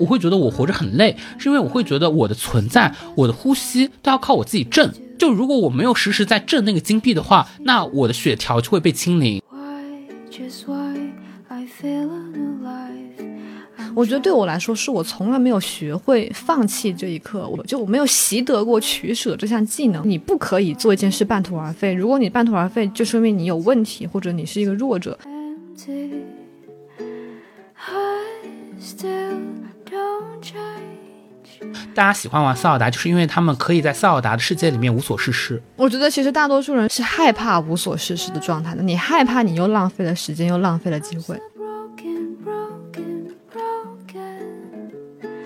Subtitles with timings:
[0.00, 4.90] 我会觉得我活着很累，是因为我会觉得我的存在、我的呼吸都要靠我自己挣。
[5.18, 9.42] 就如果我没有实时在挣那个金币的话，那我的血条就会被清零。
[13.94, 20.08] 我觉得对我来说，是我从来没有学会放弃这一刻，我就我没有习得过取舍这项技能。
[20.08, 25.18] 你不可以做一件事半途而废，如果你半途而废，就说明你有问题，或者你是一个弱者。
[31.94, 35.60] 大家喜欢玩塞尔达，就是因为他们可以在塞尔达的世界里面无所事事。
[35.76, 41.36] 我觉得其实大多数人是害怕无所事事的状态的，你害怕你又浪费了时间，又浪费了机会。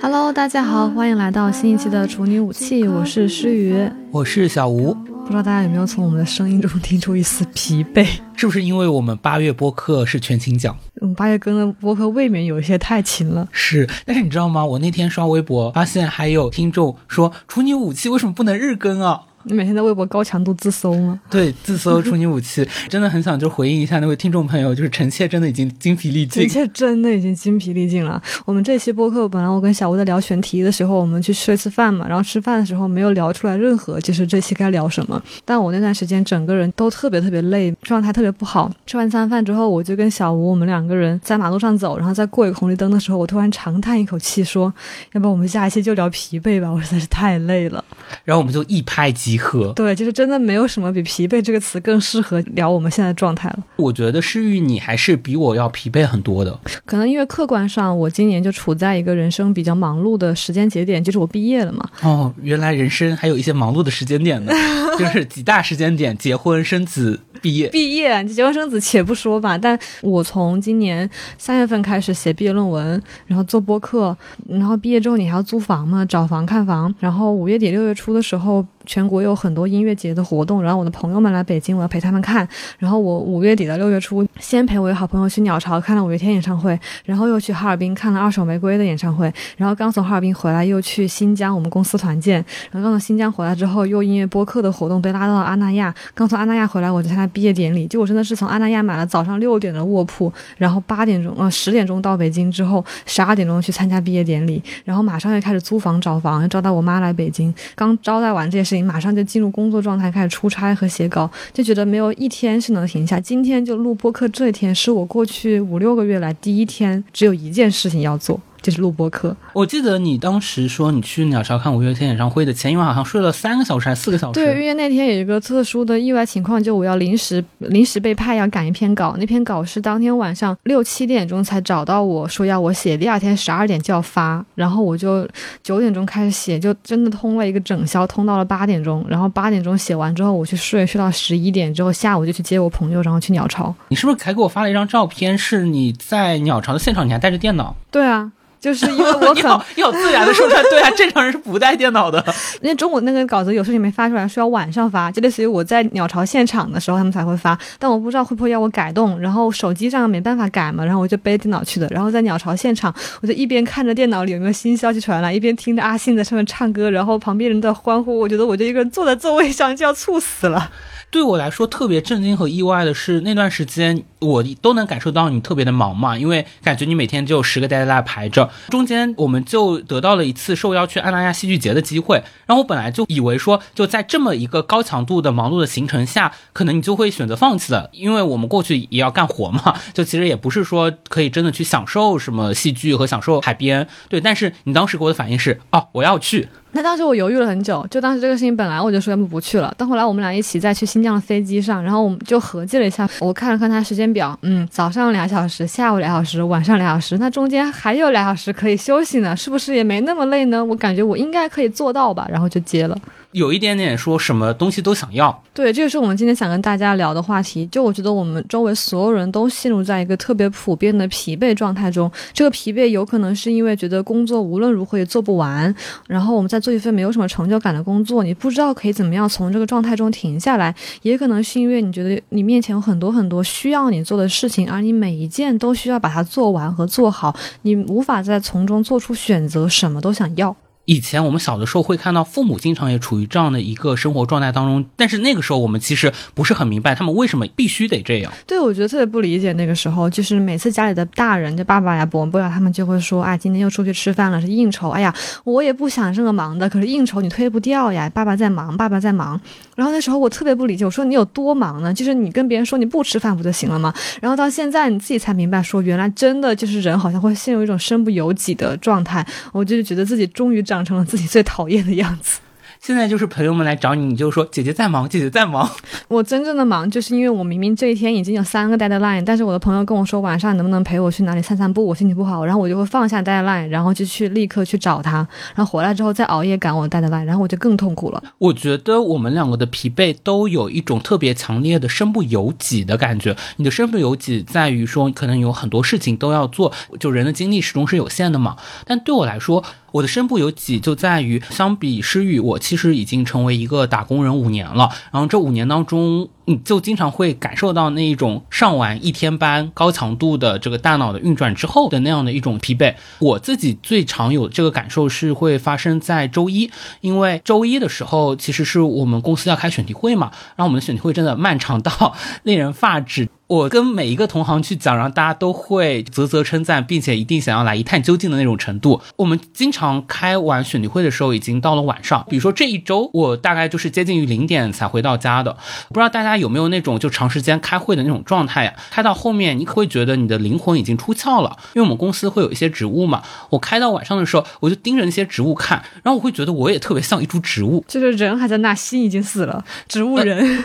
[0.00, 4.94] Hello，大家好，欢迎来到新一期的处女武器，我是诗雨，我是小吴。
[5.24, 8.06] 不知道大家有没有从我们的声音中听出一丝疲惫？
[8.36, 10.76] 是不是因为我们八月播客是全勤奖？
[11.00, 13.48] 嗯，八月更的播客未免有一些太勤了。
[13.50, 14.64] 是，但是你知道吗？
[14.64, 19.22] 我那天刷微博，发现还有听众说处女武器为什么不能日更啊？
[19.44, 21.20] 你每天在微博高强度自搜吗？
[21.30, 28.20] 对，自搜处女武器， 真的很想就回应一下那位听众朋友，就是臣妾真的已经精疲力尽，臣妾真的已经精疲力尽了。
[28.44, 35.22] 我们这期播客本来我跟小吴在聊选题的时候，我们去吃了一次饭嘛，然后吃饭的时候没有聊出来任何就是这期该聊什么。
[35.44, 38.70] 但我那段时间整个人都特别特别累，状态特别不好。
[38.86, 44.72] 吃完餐饭之后，我就跟小吴我们两个人在马路上走，然后在过一个红绿灯的时候，我突然长叹一口气说
[45.12, 47.84] ：“要不我们下一期就聊疲惫吧，我实在是太累了。”
[48.24, 50.14] 然后我们就一拍即合，对，就是。
[50.14, 53.58] 真的没有什么比疲惫这个词更适合聊我们现在状态了。
[53.74, 56.56] 我觉得诗玉你还是比我要疲惫很多的。
[56.84, 61.84] 可能因为客观上，我今年就处在一个人生比较忙碌的时间节点，就是我毕业了嘛。
[62.02, 64.52] 哦，原来人生还有一些忙碌的时间点呢，
[64.96, 67.68] 就是几大时间点：结婚、生子、毕业。
[67.70, 74.16] 毕业，结婚生子且不说吧，但我从今年三月份开始写毕业论文，然后做播客，
[74.48, 78.64] 然后毕业之后你还要租房嘛，找房看房，然后五月底六月初的时候。
[78.86, 82.46] 全国有很多音乐节的活动，然后我的朋友们来北京，我要陪他们看。
[82.78, 89.32] 然后我五月底到六月初，先陪我一好朋友去鸟巢看了五月天演唱会，然后又去哈尔滨看了二手玫瑰的演唱会。
[89.56, 92.44] 然后刚从哈尔滨回来，又去新疆我们公司团建。
[92.70, 95.94] 然后刚从新疆回来之后，又因为播客的活动被拉到了阿那亚。
[96.14, 97.86] 刚从阿那亚回来，我就参加毕业典礼。
[97.86, 107.54] 就我真的是从阿那亚买了早上六点的卧铺，然后八点钟呃十点钟到北京之后，十二点钟去参加毕业典礼，然后马上又开始租房找房，招待我妈来北京。
[107.74, 108.73] 刚招待完这些。
[108.82, 113.20] 马上就进入工作状态，开始出差和写稿，就觉得没有一天是能停下。
[113.20, 118.40] 今天就录播客，这一天是我过去五六个月来第一天，只有一件事情要做。
[118.64, 119.36] 就是录播课。
[119.52, 124.40] 我记得你当时说你去鸟巢看五月天演唱会的前一晚，好像睡了三个小时还是四个小时。
[124.40, 135.28] 对，因为那天有一个特殊的意外情况，就我要临时 临时被派要赶一篇稿，那篇稿是当天晚上六七点钟才找到我说要我写，第二天十二点就要发，然后我就
[135.62, 143.74] 九点钟开始写，就真的通了一个整宵，通到了八点钟，然后八点钟写完之后我去睡，睡到十一点之后下午就去接我朋友，然后去鸟巢。
[143.88, 145.36] 你是不是还给我发了一张照片？
[145.36, 147.74] 是你在鸟巢的现场，你还带着电脑？
[147.90, 148.32] 对啊。
[148.64, 152.24] 就是因为我 很要自然的说出来，对啊，正常人是不带电脑的。
[152.62, 170.70] 因为中午那个稿子有事情没发出来，是要晚上发，就类似于我在鸟巢现场的时候他们才会发，但我不知道会不会要我改动，然后手机上没办法改嘛，然后我就背电脑去的，然后在鸟巢现场，我就一边看着电脑里有没有新消息传来，一边听着阿信在上面唱歌，然后旁边人在欢呼，我觉得我就一个人坐在座位上就要猝死了。
[171.14, 178.50] 对我来说特别震惊和意外的是，那段时间我都能感受到你特别的忙嘛，因为感觉你每天就有十个待待待排着。
[178.70, 182.16] 中间我们就得到了一次受邀去安那亚戏剧节的机会，
[182.46, 193.86] 然后我本来就以为说，就在这么一个高强度的忙碌的行程下，可能你就会选择放弃了，因为我们过去也要干活嘛， 就其实也不是说可以真的去享受什么戏剧和享受海边。
[194.08, 196.48] 对，但是你当时给我的反应是，哦，我要去。
[196.76, 210.64] 那当时我犹豫了很久，就当时这个事情本来我就说要不不去了，但后来我们俩一起再去新疆的飞机上，然后我们就合计了一下，我看了看他时间表，嗯，早上两小时，下午两小时，晚上两小时，那中间还有两小时可以休息呢，是不是也没那么累呢？
[210.64, 212.98] 我感觉我应该可以做到吧，然后就接了。
[213.34, 217.66] 有一点点说什么东西都想要，对，这个是我们今天想跟大家聊的话题。
[217.66, 222.08] 就我觉得我们周围所有人都陷入在一个特别普遍的疲惫状态中。
[222.32, 225.74] 这个疲惫有可能是因为觉得工作无论如何也做不完，
[226.06, 230.72] 然后我们在做一份没有什么成就感的工作，你不知道可以怎么样从这个状态中停下来。
[231.02, 240.54] 也可能是因为你觉得你面前有很多很多需要你做的事情，而你每一件都需要把它做完和做好，你无法再从中做出选择，什么都想要。
[240.86, 248.32] 以前我们小的时候会看到父母经常也处于这样的一个生活状态当中，但是那个时候我们其实不是很明白他们为什么必须得这样。
[248.46, 254.90] 对，我觉得特别不理解那个时候，就是每次家里的大人，就爸爸呀、伯伯呀，他们就会说：“啊，今天又出去吃饭了，是应酬。
[254.90, 255.14] 哎呀，
[255.44, 259.40] 我也不想这么忙的，可是应酬你推不掉呀，爸爸在忙，爸爸在忙。”
[259.74, 261.92] 然后那时候我特别不理解，我说：“你有多忙呢？
[261.92, 269.26] 就是你跟别人说你不吃饭不就行了吗？”然后到现在你自己才明白，说原来真的就是人好像会陷入一种身不由己的状态。
[269.52, 272.40] 我就觉得自己终于长成了自己最讨厌的样子。
[272.86, 275.66] 现在就是朋友们来找你，你就说姐姐在忙，姐姐在忙。
[276.06, 288.22] 我真正的忙，就是因为我明明这一天已经有三个 deadline，但是我的朋友跟我说晚上能不能陪我去哪里散散步，我心情不好，然后我就会放下 deadline，然后就去立刻去找他，然后回来之后再熬夜赶我的 deadline，然后我就更痛苦了。
[288.36, 293.34] 我觉得我们两个的疲惫都有一种特别强烈的身不由己的感觉。
[293.56, 296.70] 你的身不由己在于说，可能有很多事情都要做，
[297.00, 298.58] 就人的精力始终是有限的嘛。
[298.84, 304.90] 但对我来说，我的身不由己就在于，相比诗雨，我其实已经成为一个打工人五年了。
[305.12, 312.92] 然后这五年当中，你就经常会感受到那一种上完一天班、高强度的这个大脑的运转之后的那样的一种疲惫。
[313.20, 316.68] 我自己最常有这个感受是会发生在周一，
[317.00, 323.28] 因为周一的时候其实是我们公司要开选题会嘛，然后我们的选题会真的漫长到 令人发指。
[323.54, 329.00] 我跟每一个同行去讲，然后大家都会啧啧称赞，并且一定想要来一探究竟的那种程度。
[329.14, 332.26] 我们经常开完选题会的时候，已经到了晚上。
[332.28, 335.56] 比如说这一周，我大概就是接近于零点才回到家的。
[335.90, 338.74] 不知道大家有没有那种就长时间开会的那种状态呀？
[338.90, 343.22] 开到后面，你可会觉得你的灵魂已经出窍了，因为我们公司会有一些植物嘛。
[343.50, 350.64] 我开到晚上的时候，我就盯着那些植物看，然后我会觉得我也特别像一株植物，就是人还在那，心已经死了，植物人。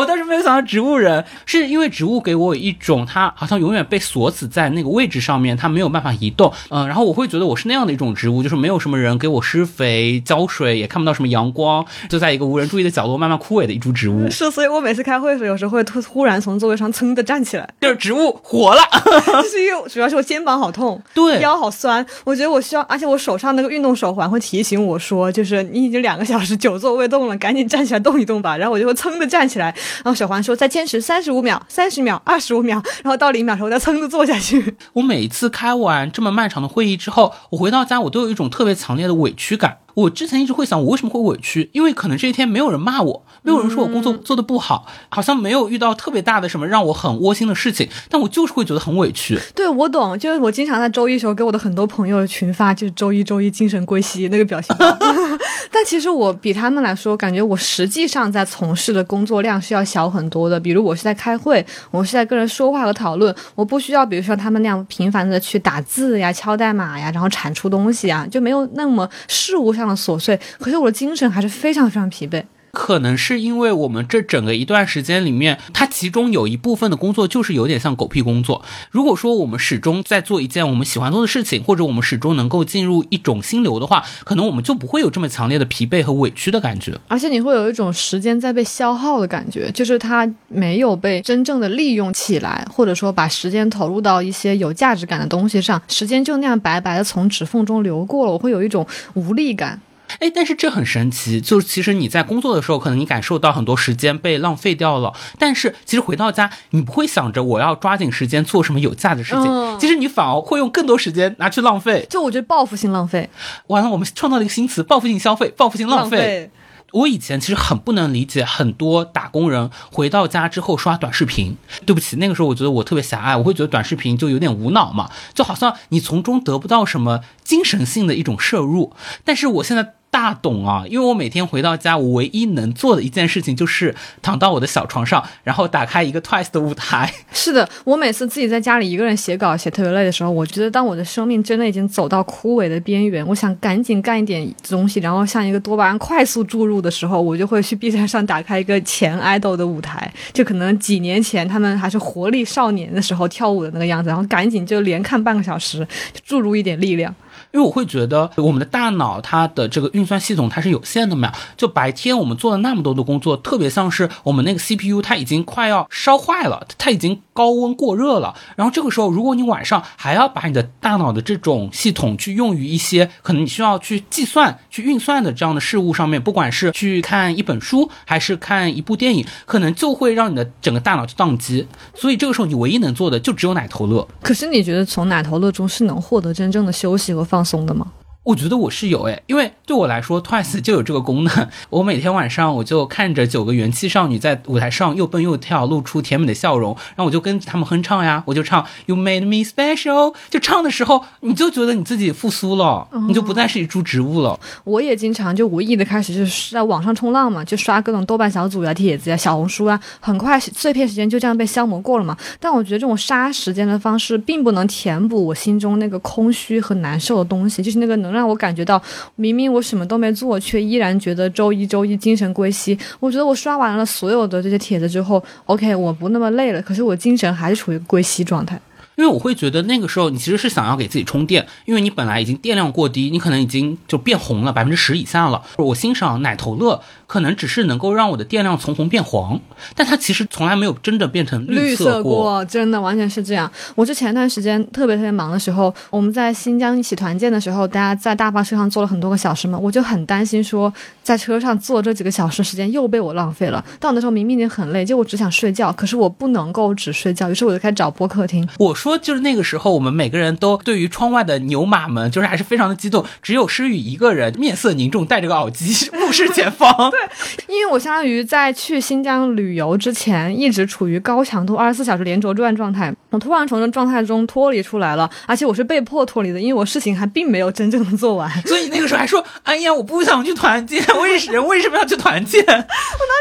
[0.00, 6.50] 我当时没有想到植物人，是因为植物给我一种它好像永远被锁死在那个位置上面，它没有办法移动。
[6.70, 14.30] 嗯，然后我会觉得我是那样的一种植物，就是没有什么人给我施肥、浇水，也看不到什么阳光，就在一个无人注意的角落慢慢枯萎的一株植物。
[14.30, 18.80] 是，所以我每次开会的时候，有时候会突忽然从座位上噌的站起来，就是植物活了。
[19.42, 28.56] 就是因为主要是我肩膀好痛，对，腰好酸，我觉得我需要，而且我手上那个运动手环会提醒我说，就是你已经两个小时久坐未动了，赶紧站起来动一动吧。
[28.56, 29.74] 然后我就会噌的站起来。
[29.96, 39.78] 然后小黄说：“再坚持三十五秒、三十秒、二十五秒，然后到零秒时候再噌的坐下去。”我每一次开完这么漫长的会议之后，我回到家，我都有一种特别强烈的委屈感。
[39.94, 41.68] 我之前一直会想，我为什么会委屈？
[41.72, 49.38] 因为可能这一天没有人骂我，没有人说我工作做的不好，好像没有遇到特别大的什么让我很窝心的事情，但我就是会觉得很委屈。
[49.54, 54.96] 对，我懂，就是我经常在周一时候给我的很多朋友群发，就是周一周一精神归西那个表情包。
[55.70, 60.58] 但其实我比他们来说，感觉我实际上在从事的工作量是要小很多的。
[60.58, 70.38] 比如我是在开会，我是在跟人说话和讨论，我不需要比如说他们那样频繁的去打字呀、敲代码呀，然后产出东西啊，就没有那么事务上的琐碎。
[70.58, 72.42] 可是我的精神还是非常非常疲惫。
[72.72, 78.62] 可能是因为我们这整个一段时间里面，它其中有一部分的工作就是有点像狗屁工作。
[78.90, 86.98] 如果说我们始终在做一件我们喜欢做的事情，或者我们始终能够进入一种心流的话，可能我们就不会有这么强烈的疲惫和委屈的感觉。
[87.08, 99.80] 而且你会有一种时间在被消耗的感觉，就是它没有被真正的利用起来，或者说把时间投入到一些有价值感的东西上，时间就那样白白的从指缝中流过了，我会有一种无力感。
[100.18, 112.06] 哎，但是这很神奇，就是其实你在工作的时候，可能你感受到很多时间被浪费掉了，但是其实回到家，你不会想着我要抓紧时间做什么有价的事情，其实你反而会用更多时间拿去浪费。
[112.10, 113.30] 就我觉得报复性浪费，
[113.68, 116.50] 完了，我们创造了一个新词：报复性消费，报复性浪费。
[116.92, 121.56] 我以前其实很不能理解很多打工人回到家之后刷短视频。
[121.86, 128.92] 对不起，那个时候我觉得我特别狭隘，我会觉得短视频就有点无脑嘛，就好像你从中得不到什么精神性的一种摄入。
[129.24, 129.94] 但是我现在。
[130.10, 137.12] 大懂啊，因为我每天回到家，我唯一能做的一件事情就是躺到我的小床上，然后打开一个 Twice 的舞台。
[137.32, 155.86] 是的，我每次自己在家里一个人写稿写特别累的时候，我觉得当我的生命真的已经走到枯萎的边缘，我想赶紧干一点东西，然后像一个多巴胺快速注入的时候，我就会去 B 站上打开一个前 idol 的舞台， 就可能几年前他们还是活力少年的时候跳舞的那个样子，然后赶紧就连看半个小时，
[156.24, 157.14] 注入一点力量。
[157.52, 168.34] 因为我会觉得我们的大脑它的这个运算系统它是有限的嘛，就白天我们做了那么多的工作，特别像是我们那个 CPU 它已经快要烧坏了，它已经高温过热了。
[168.54, 181.66] 然后这个时候，如果你晚上还要把你的大脑的这种系统去用于一些可能你需要去计算、去运算的这样的事物上面，不管是去看一本书还是看一部电影，可能就会让你的整个大脑去宕机。
[181.94, 184.06] 所以这个时候你唯一能做的就只有奶头乐。
[184.22, 187.39] 可是你觉得从奶头乐中是能获得真正的休息和放？
[187.40, 187.90] 放松的吗？
[188.22, 191.48] 我觉得我是有诶，因为对我来说，Twice 就有这个功能。
[191.70, 200.14] 我每天晚上我就看着九个元气少女在舞台上又蹦又跳，露出甜美的笑容，然后我就跟他们哼唱呀，我就唱 You made me special。
[200.28, 204.38] 就唱的时候，你就觉得你自己复苏了，你就不再是一株植物了。
[204.64, 212.14] 我也经常就无意的开始就是在网上冲浪嘛，就刷各种豆瓣小组呀、帖子呀、小红书啊，很快碎片时间就这样被消磨过了嘛。
[212.38, 218.80] 但我觉得这种杀时间的方式，并不能填补我心中那个空虚和难受的东西，就是那个能让我感觉到，
[219.16, 222.78] 明明我什么都没做，却依然觉得周一周一精神归西。
[222.98, 228.60] 我觉得我刷完了所有的这些帖子之后，OK，我不那么累了，可是我精神还是处于归西状态。
[228.96, 235.42] 因为我会觉得那个时候你其实是想要给自己充电，因为你本来已经电量过低，你可能已经就变红了百分之十以下了。
[235.56, 239.40] 我欣赏奶头乐，可能只是能够让我的电量从红变黄，
[239.74, 243.50] 但它其实从来没有真的变成绿色过，真的完全是这样。
[243.74, 253.64] 我之前段时间特别特别忙的时候，我们在新疆一起团建的时候，大家在大巴车上坐了很多个小时嘛，我就很担心说在车上坐这几个小时时间又被我浪费了。
[253.78, 258.46] 到那时候明明已经很累，就我只想睡觉，可是我不能够只睡觉，于是我就开始找播客听。
[258.58, 263.04] 我说就是那个时候，我们每个人都对于窗外的牛马们，就是还是非常的激动。
[263.22, 266.72] 只有诗雨一个人面色凝重，戴着个耳机，目视前方。
[266.90, 267.00] 对，
[267.48, 272.94] 因为我相当于在去新疆旅游之前，一直处于高强度二十四小时连轴转状态。
[273.10, 278.30] 我突然从这状态中脱离出来了，而且我是被迫脱离的，因为我事情还并没有真正的做完。
[278.42, 282.66] 所以那个时候还说：“哎呀，我不想去团建，为人为什么要去团建？” 我当时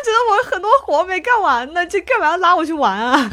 [0.06, 3.32] 觉得我很多活没干完呢，这干嘛要拉我去玩啊？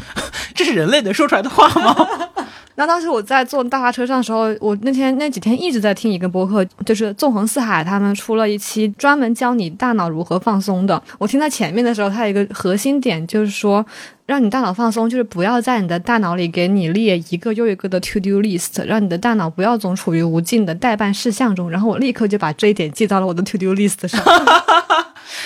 [0.55, 1.95] 这是人类能说出来的话吗？
[2.75, 11.01] 那当时我在坐大巴车上的时候，我那天那几天一直在听一个播客，就是纵横四海他们出了一期专门教你大脑如何放松的。
[11.17, 13.83] 我听到前面的时候，它有一个核心点，就是说
[14.27, 21.71] 让你大脑放松，就是不要在你的大脑里给你列一个又一个的 to do list，让你的大脑不要总处于无尽的待办事项中。
[21.71, 24.21] 然后我立刻就把这一点记到了我的 to do list 上。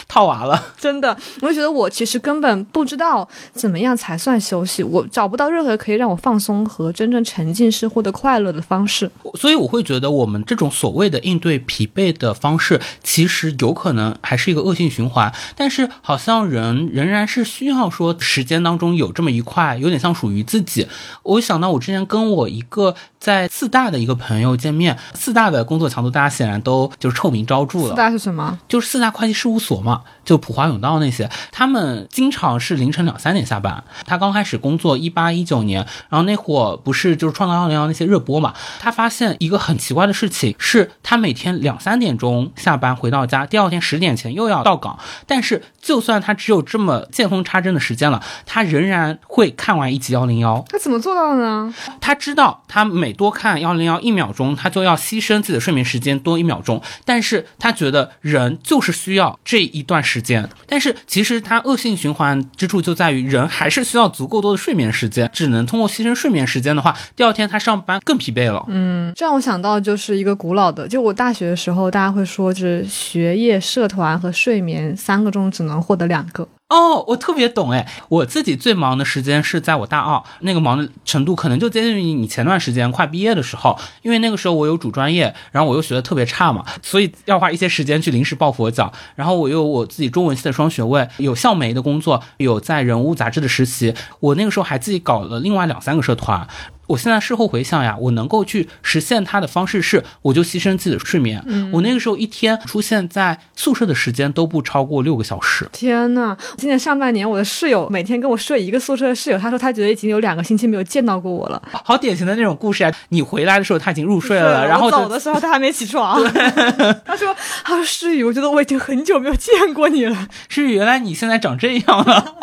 [0.08, 15.32] 套娃了， 真的，我就觉得我其实根本不知道怎么样才算休息，我找不到任何可以让我放松和真正沉浸式获得快乐的方式，所以我会觉得我们这种所谓的应对疲惫的方式，其实有可能还是一个恶性循环。
[15.56, 20.88] 但是好像人仍然是需要说时间当中有这么一块，有点像属于自己。
[21.24, 27.90] 我想到我之前跟我一个在四大的一个朋友见面，四大的工作强度大家显然都就是臭名昭著了。
[27.90, 28.58] 四大是什么？
[28.68, 29.91] 就是四大会计事务所嘛。
[30.24, 33.84] 就普华永道那些，他们经常是凌晨两三点下班。
[34.06, 38.54] 他刚开始工作一八一九年，然后那会儿不是就是创造幺零幺那些热播嘛？
[38.80, 44.98] 他发现一个很奇怪的事情，是他每天两三点钟下班回到家，第二天十点前又要到岗。
[45.26, 50.64] 但是就算他只有这么见缝插针的时间了，他仍然会看完一集幺零幺。
[50.70, 51.74] 他怎么做到的呢？
[52.00, 56.82] 他知道他每多看幺零幺一秒钟，他就要牺牲自己的睡眠时间多一秒钟。
[57.06, 60.22] 但是他觉得人就是需要这一段时。
[60.22, 68.64] 间，但是其实它恶性循环之处就在于人还是需要足够多的睡眠时间，只能通过牺牲睡眠时间的话，第二天他上班更疲惫了。
[68.68, 76.48] 嗯，这让我想到就是一个古老的，就我大学的时候，大家会说，就是学业、社团和睡眠三个中只能获得两个。
[76.72, 77.86] 哦，我特别懂哎！
[78.08, 88.90] 我自己最忙的时间是在我大二，那个忙的程度可能就接近于你前段时间快毕业的时候，因为那个时候我有主专业，然后我又学的特别差嘛，所以要花一些时间去临时抱佛脚。
[89.16, 96.48] 然后我又我自己中文系的双学位，有校媒的工作，有在人物杂志的实习，我那个时候还自己搞了另外两三个社团。
[96.92, 101.42] 我现在事后回想呀，我能够去实现它的方式是，我就牺牲自己的睡眠。
[101.48, 105.68] 嗯，我那个时候一天出现在宿舍的时间都不超过六个小时。
[105.72, 111.62] 天呐，今年上半年我的室友每天跟我睡一个宿舍的室友，他说他觉得已经有两个星期没有见到过我了。
[111.72, 112.94] 好典型的那种故事啊！
[113.10, 116.22] 你回来的时候他已经入睡了，然后走的时候他还没起床。
[117.06, 117.34] 他说
[117.64, 120.28] ：“他说诗雨，我觉得我已经很久没有见过你了。
[120.50, 122.36] 诗雨，原来你现在长这样了。”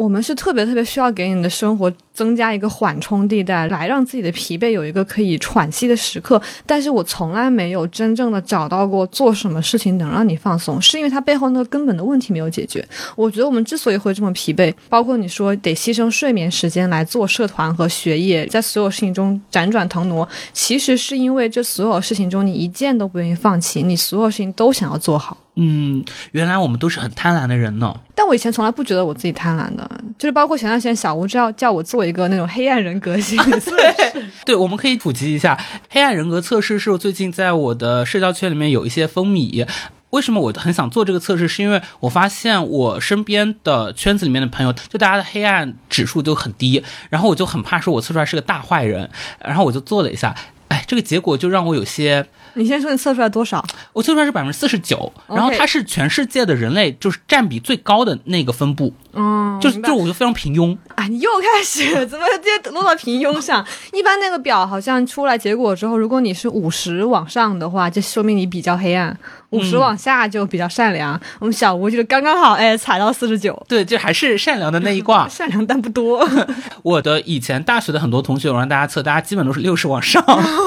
[0.00, 6.40] 我们是特别特别需要给你的生活增加一个缓冲地带，来让自己的疲惫有一个可以喘息的时刻。
[6.64, 12.82] 但是我从来没有真正的找到过做什么事情能让你放松，是因为它背后那个根本的问题没有解决。
[13.14, 25.36] 我觉得我们之所以会这么疲惫，包括你说得牺牲睡眠时间来做社团和学业，在所有事情中辗转腾挪，其实是因为这所有事情中你一件都不愿意放弃，你所有事情都想要做好。
[25.56, 27.94] 嗯，原来我们都是很贪婪的人呢。
[28.14, 29.88] 但我以前从来不觉得我自己贪婪的，
[30.18, 34.24] 就是包括前段时间小吴叫叫我做一个那种黑暗人格心理测试。
[34.46, 39.66] 对，我们可以普及一下黑暗人格测试，是我最近在我的社交圈里面有一些风靡。
[40.10, 41.46] 为什么我很想做这个测试？
[41.46, 49.08] 是因为我发现我身边的圈子里面的朋友，就大家的黑暗指数都很低，然后我就很怕说我测出来是个大坏人，
[49.40, 50.34] 然后我就做了一下。
[50.66, 53.64] 哎，哎，这个结果就让我有些，你先说你测出来多少？
[53.92, 60.76] 我测出来是百分之四十九，然后它是全世界的人类就是占比最高的那个分布，嗯，就是就我就非常平庸。
[60.94, 62.24] 啊，你又开始怎么
[62.62, 63.64] 就落到平庸上？
[63.92, 69.12] 一般那个表好像出来结果之后，如果你是五十往上的话，就说明你比较黑暗；
[69.50, 71.20] 五十往下就比较善良。
[71.38, 76.26] 我们小吴就是刚刚好，哎，踩到四十九，对，就还是善良的那一挂，善良但不多。
[76.82, 80.24] 我的以前大学的很多同学，我让大家测，大家基本都是六十往上，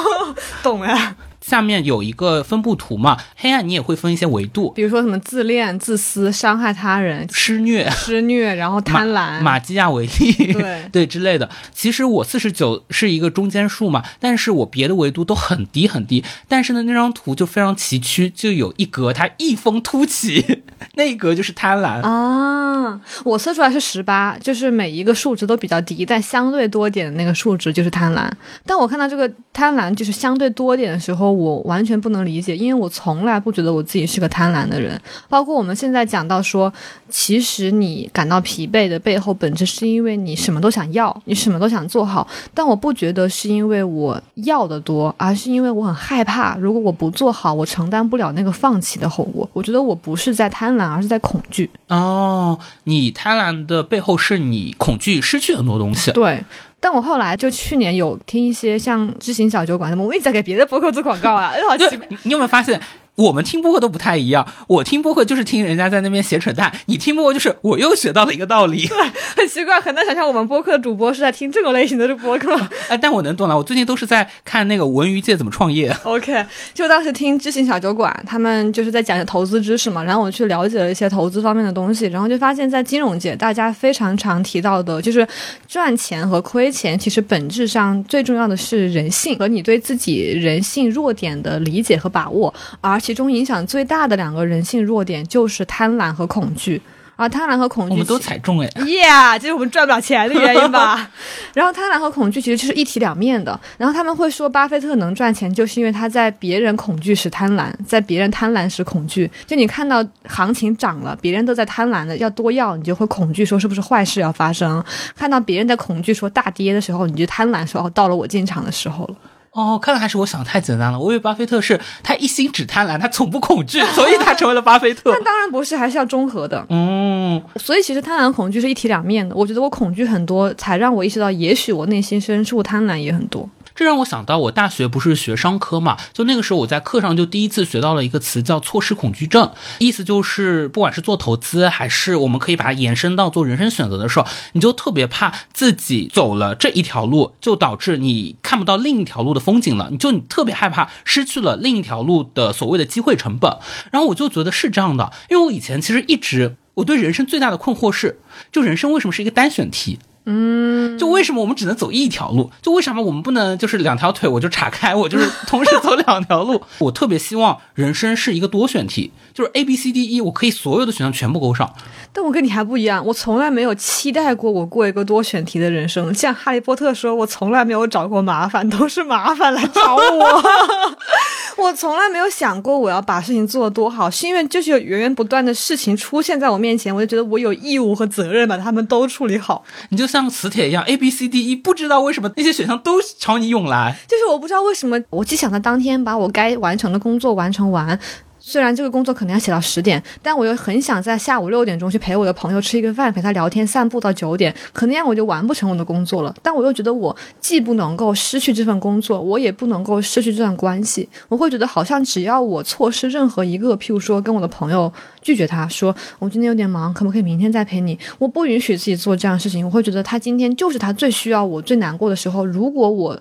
[0.64, 1.16] 懂呀。
[1.46, 11.50] 下面有一个分布图嘛，黑暗你也会分一些维度，比如说什么自恋、自私、伤害他人、施虐、施虐，然后贪婪、 马基亚维利，对 对之类的。
[11.74, 16.24] 其实我四十九是一个中间数嘛，但是我别的维度都很低很低。
[16.48, 20.64] 但是呢，那张图就非常崎岖，就有一格它一峰突起，
[20.96, 23.02] 那一格就是贪婪啊。
[23.26, 28.30] 我测出来是十八，就是每一个数值都比较低，但相对多点的那个数值就是贪婪。
[28.66, 31.33] 但我看到这个贪婪就是相对多点的时候。
[31.34, 35.00] 我完全不能理解，因为我从来不觉得我自己是个贪婪的人。
[35.28, 36.72] 包括我们现在讲到说，
[37.10, 42.28] 其实你感到疲惫的背后本质是因为你什么都想要，你什么都想做好。
[42.54, 49.50] 但我不觉得是因为我要的多，而是因为我很害怕，如果我不做好，我承担不了那个放弃的后果。
[49.54, 51.70] 我觉得我不是在贪婪，而是在恐惧。
[51.88, 56.12] 哦，你贪婪的背后是你恐惧失去很多东西。
[56.12, 56.44] 对。
[56.84, 62.06] 但我后来就去年有听一些像知行小酒馆什么，我一直在给别的博客做广告啊，好奇怪。
[62.24, 62.78] 你有没有发现？
[63.16, 68.88] 我们听播客都不太一样，我听播客就是听人家在那边写扯淡，你听播客就是我又学到了一个道理。
[68.88, 68.98] 对，
[69.36, 72.60] 很奇怪，很难想象我们播客主播是在听这种类型的播客。
[72.90, 75.96] 哎， 但我能懂了，我最近都是在看那个文娱界怎么创业。
[76.04, 76.44] OK，
[76.74, 85.28] 就当时听知行小酒馆，他们就是在讲投资知识嘛，然后我去了解了一些投资方面的东西，然后就发现，在金融界，大家非常常提到的就是
[85.68, 92.52] 赚钱和亏钱，其实本质上最重要的是人性和你对自己人性弱点的理解和把握，
[92.82, 96.82] 而其中影响最大的两个人性弱点就是贪婪和恐惧，
[97.18, 101.12] 啊贪婪和恐惧我们都踩中哎，Yeah，这是我们赚不了钱的原因吧？
[101.54, 103.60] 然后贪婪和恐惧其实就是一体两面的。
[103.78, 109.30] 然后他们会说，巴菲特能赚钱，就是因为他在别人恐惧时贪婪，在别人贪婪时恐惧。
[109.46, 114.82] 就你看到行情涨了，别人都在贪婪的要多要，你就会恐惧说是不是坏事要发生；
[115.14, 119.16] 看到别人在恐惧说大跌的时候，你就贪婪说哦，到了我进场的时候了。
[119.54, 121.00] 哦，看来还是我想太简单了。
[121.00, 125.12] 我以为巴菲特是他一心只贪婪，他从不恐惧，所以他成为了巴菲特。
[125.14, 126.66] 那当然不是，还是要综合的。
[126.70, 129.36] 嗯，所以其实贪婪恐惧是一体两面的。
[129.36, 133.48] 我觉得我恐惧很多，才让我意识到，也许我内心深处贪婪也很多。
[133.76, 135.98] 这让我想到，我大学不是学商科嘛？
[136.14, 139.52] 就那个时候，我在课上就第一次学到了一个词，叫错失恐惧症。
[139.80, 149.90] 意思就是，不管是做投资，还是我们可以把它延伸到做人生选择的时候，你就特别怕自己走了这一条路，就导致你看不到另一条路的风景了。
[149.92, 153.58] 你就你特别害怕失去了另一条路的所谓的机会成本。
[153.92, 158.20] 然后我就觉得是这样的，因为我以前其实一直我对人生最大的困惑是，
[158.52, 160.00] 就人生为什么是一个单选题？
[160.26, 162.50] 嗯，就为什么我们只能走一条路？
[162.62, 166.62] 就为什么我们不能就是两条腿我就岔开，我就是同时走两条路？
[166.80, 171.74] 我特别希望人生是一个多选题，就是 A B C D E，我可以所有的选项全部勾上。
[172.14, 176.14] 但我跟你还不一样，我从来没有期待过我过一个多选题的人生。
[176.14, 180.44] 像哈利波特说，我从来没有找过麻烦，都是麻烦来找我。
[181.58, 189.64] 我从来没有想过我要把事情做得多好，是因为就是有源源不断的事情出现在我面前，我就觉得我有义务和责任把他们都处理好。
[189.90, 197.98] 你就像磁铁一样，A B C D E，不知道为什么那些选项都朝你涌来，就是我不知道为什么，我既想在当天把我该完成的工作完成完。
[198.46, 206.36] 虽然这个工作可能要写到十点，但我又很想在下午六点钟去陪我的朋友吃一个饭，陪他聊天、散步到九点，可那样我就完不成我的工作了。
[206.42, 211.08] 但我又觉得我既不能够失去这份工作，我也不能够失去这段关系。
[211.30, 217.98] 我会觉得好像只要我错失任何一个，譬如说跟我的朋友拒绝他说我今天有点忙，可不可以明天再陪你？
[218.20, 219.66] 我不允许自己做这样的事情。
[219.66, 222.46] 我会觉得他今天就是他最需要我、最难过的时候。
[222.46, 223.18] 如果我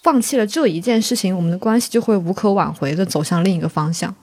[0.00, 4.14] 放弃了这一件事情，我们的关系就会无可挽回的走向另一个方向。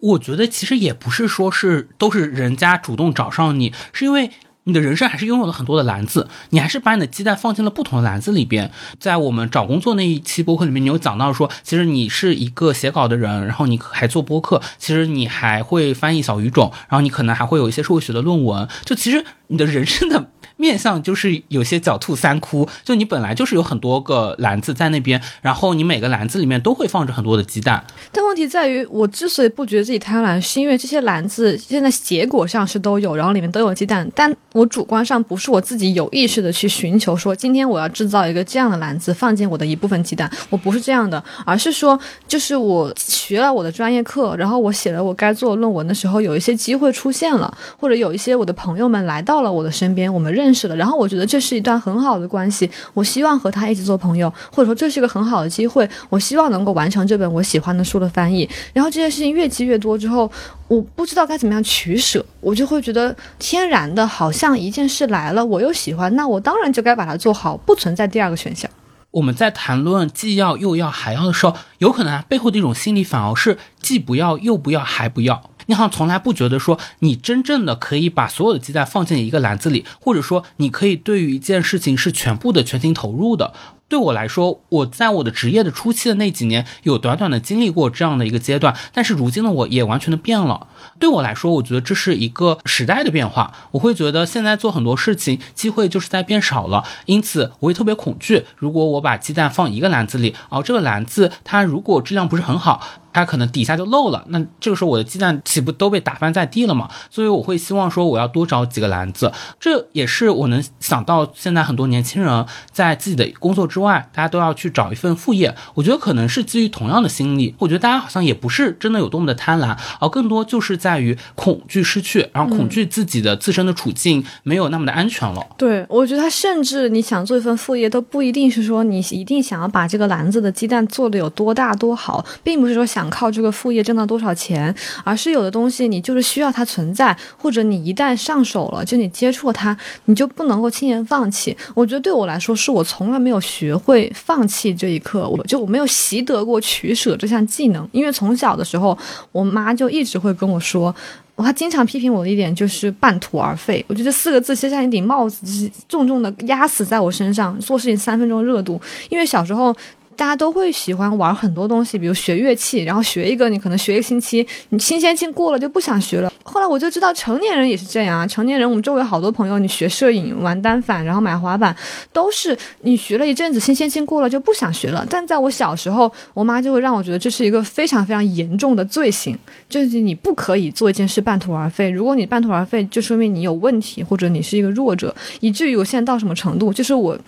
[0.00, 4.30] 我觉得其实也不是说是都是人家主动找上你，是因为
[4.64, 8.70] 你的人生还是拥有了很多的篮子，你还是把你的鸡蛋放进了不同的篮子里边。
[8.98, 18.66] 在我们找工作那一期播客里面，你有讲到说，其实你是一个写稿的人，然后你还做播客，其实你还会翻译小语种，然后你可能还会有一些社会学的论文。
[18.84, 20.30] 就其实你的人生的。
[20.56, 27.84] 面相就是有些狡兔三窟，就你本来就是有很多个篮子在那边，然后你每个篮子里面都会放着很多的鸡蛋。
[28.12, 58.48] 但问题在于，我之所以不觉得自己贪婪，是因为这些篮子现在结果上是都有，然后里面都有鸡蛋，但我主观上不是我自己有意识的去寻求说，今天我要制造一个这样的篮子，放进我的一部分鸡蛋，我不是这样的，而是说，就是我学了我的专业课，然后我写了我该做论文的时候，有一些机会出现了，或者有一些我的朋友们来到了我的身边，我们认认识了，然后我觉得这是一段很好的关系，我希望和他一起做朋友，或者说这是一个很好的机会，我希望能够完成这本我喜欢的书的翻译。
[58.74, 60.30] 然后这件事情越积越多之后，
[60.68, 68.70] 我不知道该怎么样取舍，我就会觉得天然的，好像一件事来了，我又喜欢，那我当然就该把它做好，不存在第二个选项。
[69.12, 75.50] 我们在谈论既要又要还要的时候，有可能啊背后的一种心理反而是既不要又不要还不要。
[75.66, 83.52] 你好像从来不觉得说你真正的可以把所有的鸡蛋放进一个篮子里，或者说你可以对于一件事情是全部的全心投入的。
[83.86, 90.66] 对我来说，我在我的职业的初期的那几年，有短短的经历过这样的一个阶段，但是如今的我也完全的变了。
[90.98, 93.52] 对我来说，我觉得这是一个时代的变化。
[93.72, 98.46] 我会觉得现在做很多事情，机会就是在变少了，因此我会特别恐惧。
[98.56, 102.82] 如果我把鸡蛋放一个篮子里，哦，这个篮子它如果质量不是很好。
[103.14, 106.90] 它可能底下就漏了，那这个时候我的鸡蛋岂不都被打翻在地了吗？
[107.08, 115.54] 所以我会希望说我要多找几个篮子，这也是我能想到现在很多年轻人在自己的工作之外，大家都要去找一份副业。
[115.74, 125.40] 我觉得可能是基于同样的心理，我觉得大家好像也不是真的有多么的贪婪，而更多就是在于恐惧失去，然后恐惧自己的自身的处境没有那么的安全了。
[125.56, 133.03] 对，我觉得他甚至你想做一份副业都不一定是说你一定想要把这个篮子的鸡蛋做的有多大多好，并不是说想。
[133.10, 141.56] 靠这个副业挣到多少钱，而是有的东西你就是需要它存在，或者你一旦上手了，就你接触它，你就不能够轻言放弃。
[141.74, 147.88] 我觉得对我来说，是我从来没有学会放弃这一刻，我就我没有习得过取舍这项技能。
[147.92, 148.96] 因为从小的时候，
[149.32, 150.94] 我妈就一直会跟我说，
[151.34, 153.84] 我她经常批评我的一点就是半途而废。
[153.88, 157.58] 我觉得这四个字就像一顶帽子，重重的压死在我身上。
[157.60, 159.74] 做事情三分钟热度，因为小时候。
[160.16, 166.32] 大家都会喜欢玩很多东西，比如学乐器，然后学一个，你可能学一个星期，你新鲜劲过了就不想学了。
[166.42, 171.74] 后来我就知道成年人也是这样啊，成年人我们周围好多朋友，你学摄影、玩单反，然后买滑板，
[172.12, 175.04] 都是你学了一阵子，新鲜劲过了就不想学了。
[175.08, 179.36] 但在我小时候，我妈就会让我觉得这是一个非常非常严重的罪行，
[179.68, 181.90] 就是你不可以做一件事半途而废。
[181.90, 187.18] 如果你半途而废，就说明你有问题，或者你是一个弱者，以至于我现在到什么程度，就是我。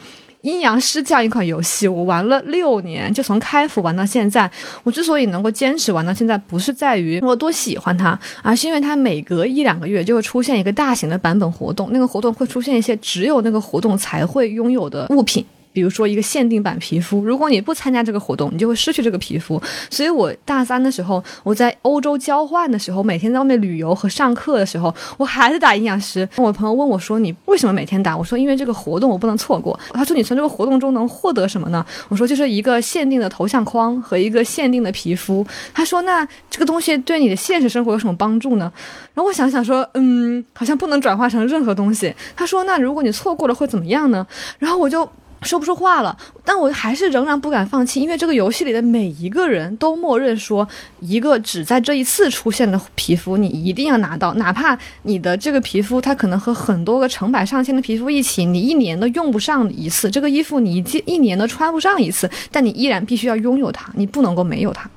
[0.46, 4.48] 阴阳师这样一款游戏，我玩了六年，就从开服玩到现在。
[4.84, 15.44] 我之所以能够坚持玩到现在，不是在于我多喜欢它，而是因为它每隔一两个月就会出现一个大型的版本活动，那个活动会出现一些只有那个活动才会拥有的物品。
[15.76, 19.60] 比如说一个限定版皮肤，如果你不参加这个活动，你就会失去这个皮肤。
[19.90, 26.26] 所以我大三的时候，我在欧洲交换的时候，每天在外面旅游和上课的时候，我还是打阴阳师。
[26.36, 38.72] 我朋友问我说：“你为什么每天打？”我说：“因为这个活动我不能错过。”他说：“你从这个活动中能获得什么呢？”我说：“就是一个限定的头像框和一个限定的皮肤。”他说：“那这个东西对你的现实生活有什么帮助呢？”
[39.12, 44.26] 然后我想想说：“嗯，好像不能转化成任何东西。”他说：“那如果你错过了会怎么样呢？”
[44.58, 45.06] 然后我就。
[45.46, 50.66] 说不出话了，但我还是仍然不敢放弃，因为这个游戏里的每一个人都默认说，
[51.00, 64.90] 一个只在这一次出现的皮肤，你一定要拿到，哪怕你的这个皮肤它可能和很多个成百上千的皮肤一起，你一年都用不上一次，这个衣服你一一年都穿不上一次，但你依然必须要拥有它，你不能够没有它。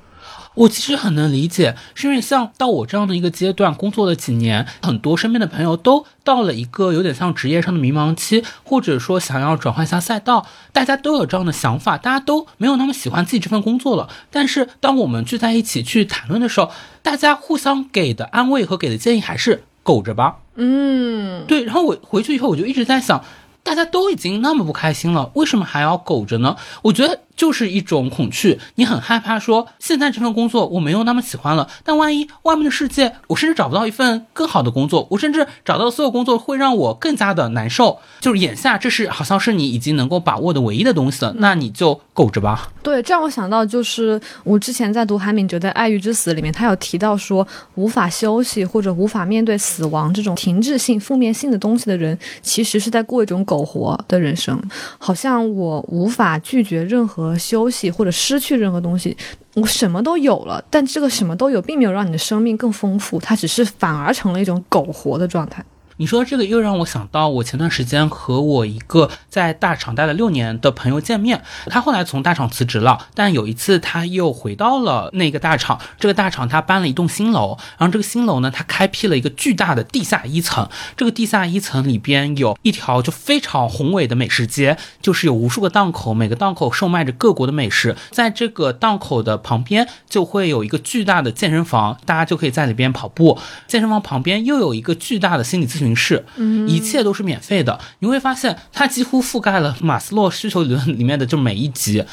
[0.60, 14.08] 我其实很能理解，是因为像到我这样的一个阶段，工作了几年，很多身边的朋友都到了一个有点像职业上的迷茫期，或者说想要转换一下赛道，大家都有这样的想法，大家都没有那么喜欢自己这份工作了。
[14.30, 16.70] 但是当我们聚在一起去谈论的时候，
[17.02, 20.40] 大家互相给的安慰和给的建议还是苟着吧。
[20.56, 21.64] 嗯，对。
[21.64, 23.24] 然后我回去以后，我就一直在想。
[23.62, 26.56] 大家都已经那么不开心了，为什么还要苟着呢？
[26.80, 37.98] 我觉得就是一种恐惧，你很害怕说现在这份工作我没有那么喜欢了，但万一外面的世界，我甚至找不到一份更好的工作，我甚至找到所有工作会让我更加的难受。
[38.20, 42.70] 就是眼下这是好像是你已经能够把握的唯一的东西了，那你就苟着吧。
[42.82, 53.40] 对，这让我想到就是我之前在读韩敏哲的《爱欲之死》里面，他有提到说，无法休息或者无法面对死亡这种停滞性、负面性的东西的人，其实是在过一种。
[53.46, 54.60] 苟活的人生，
[54.98, 59.16] 好像我无法拒绝任何休息或者失去任何东西。
[59.54, 65.64] 我什么都有了，但这个什么都有，并没有让你的生命更丰富，它只是反而成了一种苟活的状态。
[66.00, 97.78] 你说这个又让我想到，我前段时间和我一个在大厂待了六年的朋友见面，他后来从大厂辞职了，但有一次他又回到了那个大厂，这个大厂他搬了一栋新楼，然后这个新楼呢，他开辟了一个巨大的地下一层，这个地下一层里边有一条就非常宏伟的美食街，就是有无数个档口，每个档口售卖着各国的美食，在这个档口的旁边就会有一个巨大的健身房，大家就可以在里边跑步，健身房旁边又有一个巨大的心理咨询室，嗯，一切都是免费的。
[98.00, 102.04] 你会发现，它几乎覆盖了马斯洛需求理论里面的就每一级。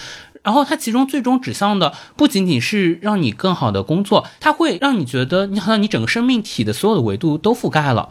[0.44, 8.08] 然后它其中最终指向的不仅仅是让你更好的工作，它会让你觉得你好像你整个生命体的所有的维度都覆盖了。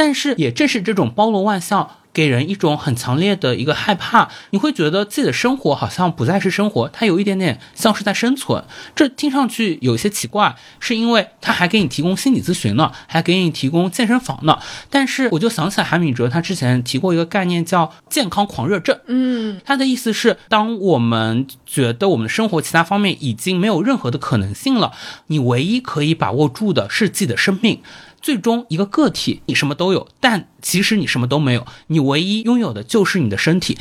[0.00, 1.90] 但是也正是这种包罗万象。
[2.12, 8.64] 给人一种很强烈的一个害怕，你会觉得自己的生活好像不再是生活，它有一点点像是在生存。
[8.96, 14.58] 这听上去有些奇怪，是因为他还给你提供心理咨询呢，还给你提供健身房呢。
[14.90, 24.90] 但是我就想起来韩敏哲他之前提过一个概念叫健康狂热症，嗯，他的意思是，当我们觉得我们的生活其他方面已经没有任何的可能性了，
[25.28, 27.80] 你唯一可以把握住的是自己的生命。
[28.20, 33.76] 最终，一个个体，你什么都有，但其实你什么都没有，你唯一拥有的就是你的身体。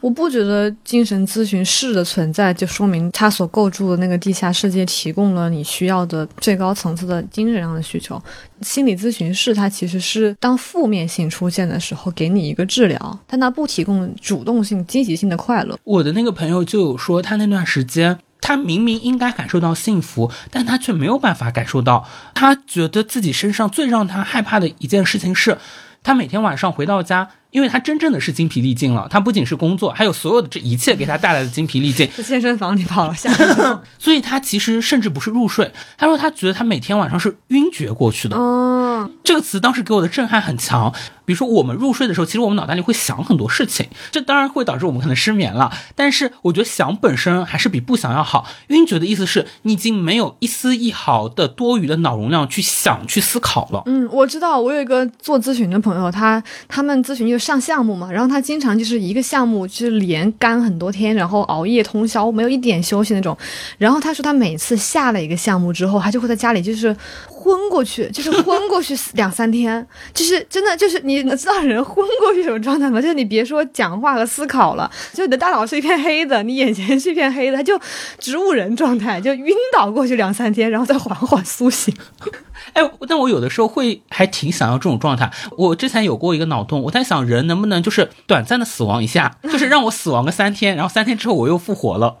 [0.00, 8.20] 我不觉得精神咨询室的存在就说明他所构筑的那个地下世界提供了你需要的最高层次的精神上的需求。
[8.60, 15.78] 心理咨询室它其实是当负面性出现的时候给你一个治疗，但它不提供主动性、积极性的快乐。
[15.84, 18.18] 我的那个朋友就有说，他那段时间。
[18.40, 22.08] 他明明应该感受到幸福，但他却没有办法感受到。
[22.34, 25.58] 他觉得自己身上最让他害怕的一件事情是，
[26.02, 27.30] 他每天晚上回到家。
[27.50, 32.06] 因为他真正的是精疲力尽了，他不仅是工作，还有所有的这一切给他带来的精疲力尽。
[32.14, 33.32] 在健身房里跑了下，
[33.98, 35.72] 所以他其实甚至不是入睡。
[35.96, 38.36] 他说他觉得他每天晚上是晕厥过去的。
[38.36, 40.90] 哦，这个词当时给我的震撼很强。
[41.26, 45.70] 比如说我们入睡的时候，其实我们脑袋里会想很多事情，这当然会导致我们可能失眠了。
[45.94, 48.46] 但是我觉得想本身还是比不想要好。
[48.68, 53.82] 晕厥的意思是你已经没有一丝一毫的多余的脑容量去想去思考了。
[53.84, 63.36] 嗯，我知道，我有一个做咨询的朋友，他他们咨询就上项目嘛，然后他经常就是一个项目就是连干很多天，然后熬夜通宵，没有一点休息那种。
[63.76, 66.96] 然后他说他每次下了一个项目之后，他就会在家里就是
[67.28, 73.00] 昏过去，就是昏过去 两三天，就是真的就是你能知道人昏过去什么状态吗？
[73.02, 77.78] 就是你别说讲话和思考了，就你的大脑是一片黑的，你眼前是一片黑的，他就
[78.18, 81.92] 植物人状态，就晕倒过去两三天，然后再缓缓苏醒。
[82.74, 85.30] 哎，但我有的时候会还挺想要这种状态。
[85.56, 92.16] 我之前有过一个脑洞，我在想人能不能就是短暂的死亡一下， 就是让我死亡个三天，然后三天之后我又复活了。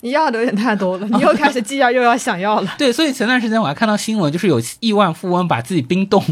[0.00, 2.74] 你要的有点太多了，你又开始既要又要想要了。
[2.78, 6.22] 对，所以前段时间我还看到新闻，就是有亿万富翁把自己冰冻，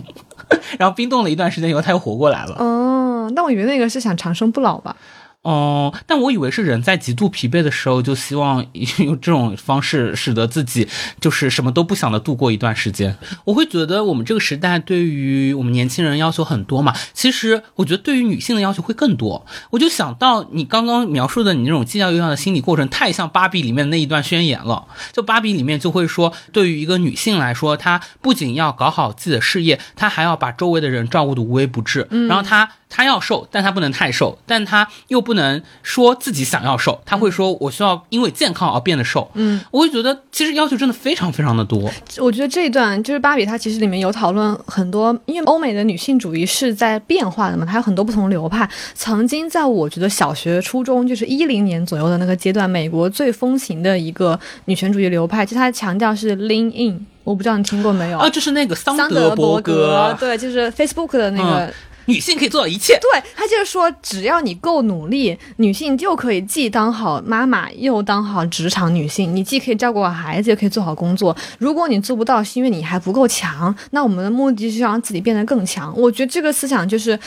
[0.79, 2.57] 然后冰冻了一段时间以后他又活过来了。
[2.59, 4.97] 哦，那我以为那个是想长生不老吧。
[5.43, 8.67] 哦，但我以为是人在极度疲惫的时候，就希望
[8.99, 10.87] 用这种方式使得自己
[11.19, 13.17] 就是什么都不想的度过一段时间。
[13.47, 19.47] 我会觉得我们这个时代对于我们年轻人要求很多嘛，其实我觉得对于女性的要求会更多。
[19.71, 24.87] 我就想到你刚刚描述的你那种既要又要的心理过程，太像芭比里面的那一段宣言了。
[25.11, 32.73] 就芭比里面就会说，对于一个女性来说，她不仅要搞好自己的事业，她还要把周围的人照顾的无微不至，然后她。
[32.91, 41.89] 他要瘦，但他不能太瘦，但他又不能说自己想要瘦，他会说：“我需要因为健康而变得瘦。”嗯，我会觉得其实要求真的非常非常的多。
[42.19, 48.69] 我觉得这一段就是芭比，她其实里面有讨论很多，因为欧美的女性主义是在变化的嘛，它有很多不同流派。
[48.95, 58.29] 曾经在我觉得小学、初中，就是一零年左右的那个阶段，美国最风行的一个女权主义流派，就它强调是 lean in，我不知道你听过没有啊？
[58.29, 61.73] 就是那个桑德伯格，对，就是 Facebook 的那个。
[62.11, 69.35] 女性可以做到一切，对她就是说，只要你够努力，女性就可以既当好妈妈，又当好职场女性。
[69.35, 71.37] 你既可以照顾好孩子，也可以做好工作。
[71.59, 73.75] 如果你做不到，是因为你还不够强。
[73.93, 75.97] 那我们的目的是让自己变得更强。
[75.97, 77.19] 我觉得这个思想就是。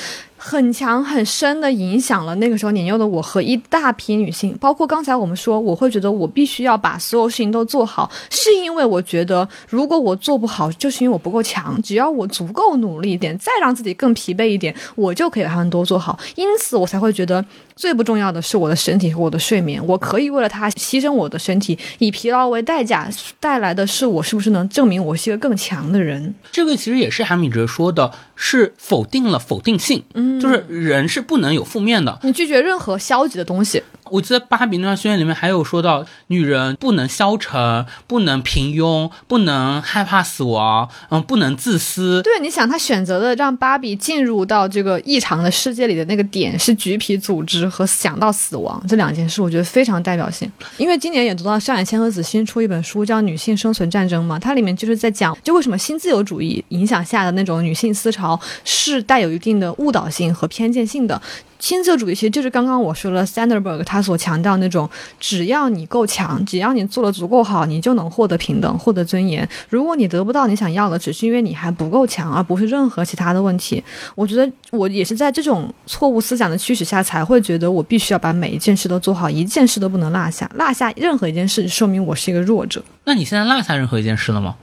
[0.46, 11.82] 很强很深的影响了那个时候年幼的我和一大批女性，包括刚才我们说，我会觉得我必须要把所有事情都做好，是因为我觉得如果我做不好，就是因为我不够强。
[11.82, 16.20] 只要我足够努力一点，再让自己更疲惫一点，我就可以把它们都做好。
[16.36, 19.82] 因此，我才会觉得最不重要的是我的身体和我的睡眠。
[19.88, 26.36] 我可以为了它牺牲我的身体，以疲劳为代价，带来的是我是不是能证明我是一个更强的人？
[26.52, 30.04] 这个其实也是韩敏哲说的，是否定了否定性。
[30.13, 30.39] 嗯。
[30.39, 33.82] 就是人是不能有负面的，你拒绝任何消极的东西。
[34.12, 42.22] 我记得《芭比》那段宣言里面还有说到，女人不能消沉，不能平庸，不能害怕死亡，嗯，不能自私。
[42.22, 50.52] 对，你想她选择的让芭比进入到这个异常的世界里的那个点是橘皮组织和想到死亡这两件事，我觉得非常代表性。
[50.78, 61.22] 因为今年也读到上海千鹤子新出一本书叫《女性生存战争》嘛，它里面就是在讲，就为什么新自由主义影响下的那种女性思潮好是带有一定的误导性和偏见性的。
[61.60, 69.48] 新自由主义其实就是刚刚我说了，Sandberg 他所强调那种，只要你够强，只要你做的足够好，你就能获得平等，获得尊严。
[69.70, 73.82] 如果你得不到你想要的，只是因为你还不够强，而不是任何其他的问题。
[74.14, 82.84] 我觉得我也是在这种错误思想的驱使下，才会觉得我必须要把每一件事都做好，一件事都不能落下，落下任何一件事，说明我是一个弱者。
[83.06, 84.56] 那你现在落下任何一件事了吗？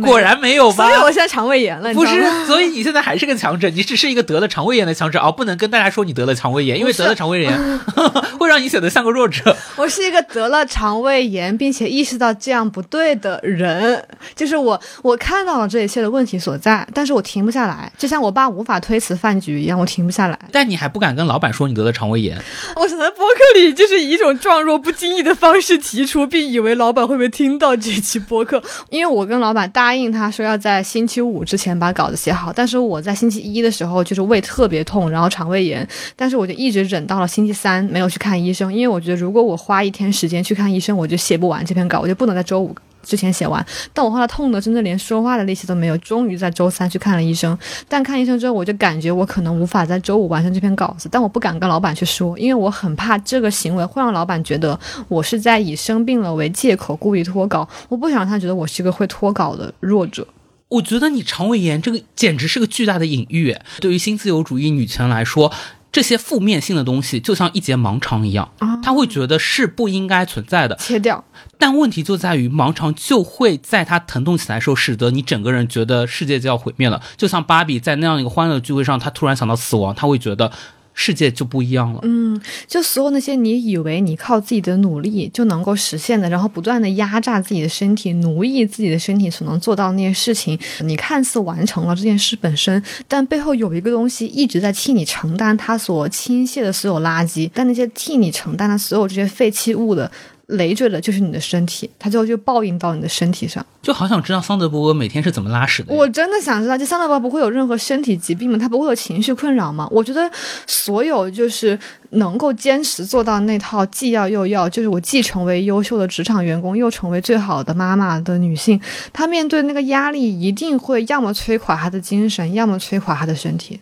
[0.00, 1.02] 果然没有吧所以？
[1.02, 7.80] 我现在肠胃炎了，你不是知道吗，所以你现在还是个强者，你只是一个得了肠胃炎的强者哦，不能跟大家说你得了肠胃炎，因为得了肠胃炎
[8.38, 9.56] 会让你显得像个弱者。
[9.76, 14.04] 我是一个得了肠胃炎，并且意识到这样不对的人。
[14.34, 20.38] 就是我，我看到了这一切的问题所在，但是我停不下来，就像我爸无法推辞饭局一样，我停不下来。
[20.52, 22.36] 但你还不敢跟老板说你得了肠胃炎，
[22.76, 28.62] 我想在播客里就是以一种状若不经意的方式提出，并以为老板会不会听到这期播客。
[28.90, 35.86] 因为我跟老板答应他说要在星期五之前把稿子写好，但是我在星期一的时候就是胃特别痛，然后肠胃炎，
[36.16, 42.74] 但是我就一直忍到了星期三没有去看医生，因为我觉得如果我花一天时间去看医生，我就写不完这篇稿，我就不能在周五。
[43.06, 43.64] 之前写完，
[43.94, 47.56] 但我后来痛的真的连说话的力气都没有，终于在周三去看了医生。
[47.88, 60.26] 但看医生之后，我就感觉我可能无法在周五完成这篇稿子，但我不敢跟老板去说，因为我很怕这个行为会让老板觉得我是在以生病了为借口故意脱稿，我不想让他觉得我是一个会脱稿的弱者。
[60.68, 63.56] 我觉得你肠胃炎这个简直是个巨大的隐喻。
[63.80, 65.52] 对于新自由主义女权来说，
[65.92, 70.74] 这些负面性的东西就像一节盲肠一样，啊她会觉得是不应该存在的。
[70.76, 71.24] 切掉，
[71.58, 77.00] 但问题就在于盲肠就会在它疼痛起来的时候，使得你整个人觉得世界就要毁灭了。
[77.16, 80.52] 就像芭比在那样一个欢乐聚会上，她突然想到死亡，她会觉得
[80.92, 82.00] 世界就不一样了。
[82.02, 100.10] 嗯，就所有那些你以为你靠自己的努力就能够实现的，然后不断的压榨自己的身体、奴役自己的身体所能做到那些事情，你看似完成了这件事本身，但背后有一个东西一直在替你承担它所倾泻的所有垃圾，但那些替你承担的所有这些废弃物的。
[100.46, 103.64] 累赘的就是你的身体，它最后就报应到你的身体上。
[103.82, 105.94] 就好想知道桑德伯格每天是怎么拉屎的。
[105.94, 108.58] 我真的想知道，就桑德伯不会有任何身体疾病吗？
[108.58, 109.88] 他不会有情绪困扰吗？
[109.90, 110.30] 我觉得
[110.66, 111.78] 所有就是
[112.10, 118.80] 能够坚持做到那套既要又要，就是我既成为优秀的职场员工，又成为最好的妈妈的女性，
[119.12, 123.80] 她面对那个压力，一定会要么摧垮她的精神，要么摧垮她的身体。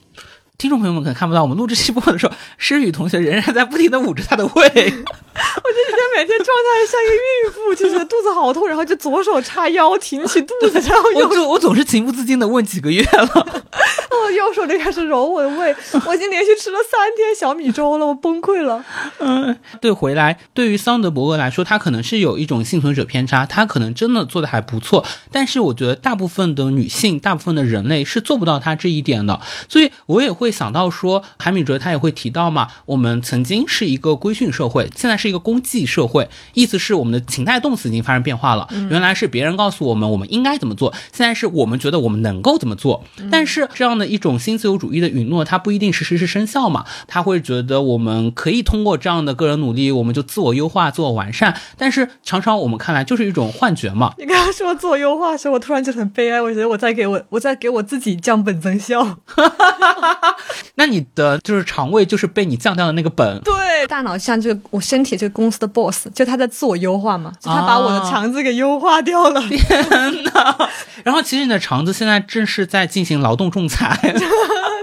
[0.57, 4.53] 听众朋友们可能看不到，我们录制期播的时候，诗雨同学仍然在不停的捂着她的胃。
[4.55, 4.95] 我这几天
[6.17, 13.63] 每天状态像一个孕妇，就是肚子好痛，然后就左手叉腰挺起肚子，然后右我总我总是情不自禁的问几个月了。
[14.25, 15.75] 哦右手就开始揉我的胃。
[16.07, 18.83] 我已经连续吃了三天小米粥了，我崩溃了。
[19.19, 54.15] 嗯，对，回来对于桑德伯格来说，他可能是有一种幸存者偏差，他可能真的做的还不错，但是我觉得大部分的女性，大部分的人类是做不到他这一点的，所以我也会想到说，韩敏哲他也会提到嘛，我们曾经是一个规训社会，现在是一个公祭社会，意思是我们的情态动词已经发生变化了，原来是别人告诉我们我们应该怎么做，现在是我们觉得我们能够怎么做，但是这样的一种新自由主义的允诺，它不一定实时是生效嘛，他会觉得我们可以通过这样的个人努力，我们就自我优化、自我完善，但是常常我们看来就是一种幻觉嘛。
[54.19, 59.19] 你刚刚说自我优化的时候，我突然就很悲哀，我觉得我在给我我在给我自己降本增效。
[60.77, 69.41] 那你的就是肠胃就是被你降掉的那个本，对，大脑像这个我身体这个公司的 boss，就他在自我优化嘛，就他把我的肠子给优化掉了。
[69.49, 70.71] 天哪！
[71.03, 73.94] 然后其实你的肠子现在正是在进行劳动仲裁。
[73.95, 74.74] 哈哈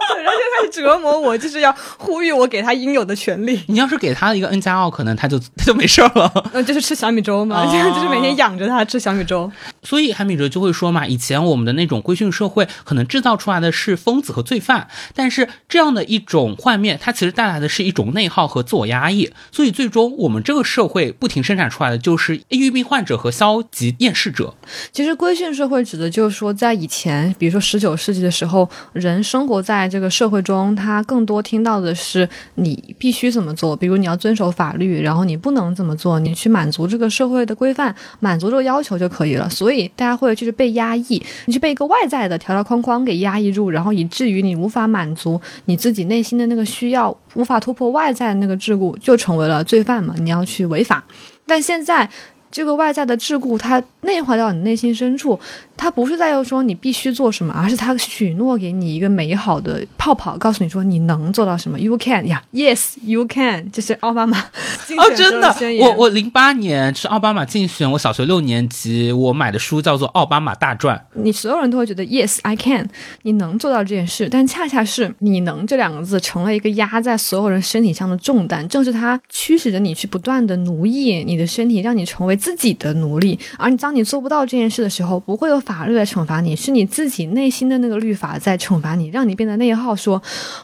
[0.71, 3.62] 折磨我，就是要呼吁我给他应有的权利。
[3.67, 6.31] 你要是给他一个 N 加二，可能他就他就没事儿了。
[6.53, 9.51] 嗯，就是吃小米粥嘛，哦就是每天养着他吃小米粥。
[9.84, 19.31] 所以韩米哲就会说嘛，以前我们的那种规训社会可能制造出来的是疯子和罪犯，但是这样的一种幻灭，它其实带来的是一种内耗和自我压抑。
[19.51, 24.53] 所以最终我们这个社会不停生产出来的就是抑郁病患者和消极厌世者。
[24.91, 39.49] 其实规训社会指的就是说，在以前，比如说十九世纪的时候，人生活在这个社会中，他更多听到的是你必须怎么做，比如你要遵守法律，然后你不能怎么做，你去满足这个社会的规范，满足这个要求就可以了。
[39.49, 51.03] 所以大家会就是被压抑，你是被一个外在的条条框框给压抑住，然后以至于你无法满足你自己内心的那个需要，无法突破外在的那个桎梏，就成为了罪犯嘛，你要去违法。
[51.45, 52.09] 但现在。
[52.52, 55.39] 这个外在的桎梏，它内化到你内心深处，
[55.78, 61.80] 它不是在又说你必须做什么，而是它许诺给你一个美好的泡泡，告诉你说你能做到什么。
[61.80, 64.38] You can 呀，Yes you can，这是奥巴马
[64.97, 70.97] 哦，真的，我我零八年是奥巴马竞选，我小学六年级，我买的书叫做《奥巴马大传》。
[71.14, 72.89] 你所有人都会觉得 Yes I can，
[73.22, 82.38] 你能做到这件事，但恰恰是你能这两个字成了一个压在所有人身体上的重担，正是它驱使着你去不断的奴役你的身体，让你成为。
[82.41, 89.95] 自己的奴隶，而你当你做不到这件事的时候，不会有法律来惩罚你，是你自己内心的那个律法在惩罚你，让你变得内耗。
[89.95, 90.19] 说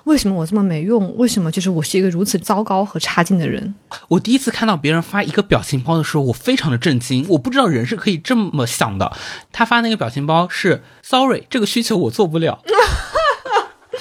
[0.06, 1.16] 为什么我这么没用？
[1.18, 3.76] 为什么就是我是一个如此糟糕和差劲的人？
[4.08, 7.24] 我第一次看到别人发一个表情包的时候，我非常的震惊。
[7.30, 9.12] 我不知道人是可以这么想的。
[9.52, 12.60] 他发那个表情包是 “sorry”，这个需求我做不了。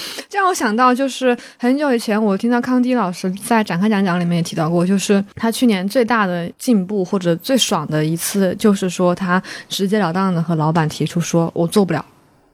[0.32, 12.04] 让我想到，就是很久以前，我听到康迪老师在展开讲讲里面也提到过，就是他去年最大的进步或者最爽的一次，就是说他直截了当的和老板提出说：“我做不了，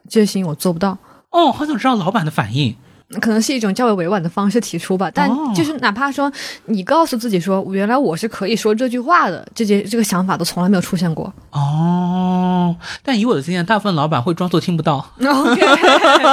[0.09, 0.97] 这事情我做不到。”
[1.31, 2.77] 哦，好想知道老板的反应。
[3.21, 6.33] 可能是一种较为委婉的方式提出吧，但就是哪怕说
[6.65, 11.31] 你告诉自己说，原来我是可以说这句话的，这些这个想法都从来没有出现过。
[11.51, 15.07] 哦，但以我的经验，大部分老板会装作听不到。
[15.21, 15.61] OK，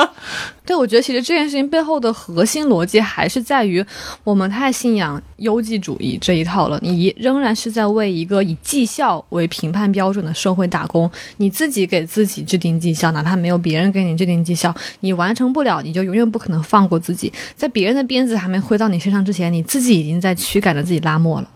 [0.70, 3.84] 对，我觉得其实这件事情背后的核心逻辑还是在于
[4.24, 6.80] 我们太信仰优绩主义这一套了。
[6.84, 16.60] 你仍然是在为一个以绩效为评判标准的社会打工，你自己给自己制定绩效，哪怕没有别人给你制定绩效，你完成不了，你就永远不可能。
[16.62, 21.50] 放过自己，在别人的鞭子还没挥到你身上之前，你自己已经在驱赶着自己拉磨了。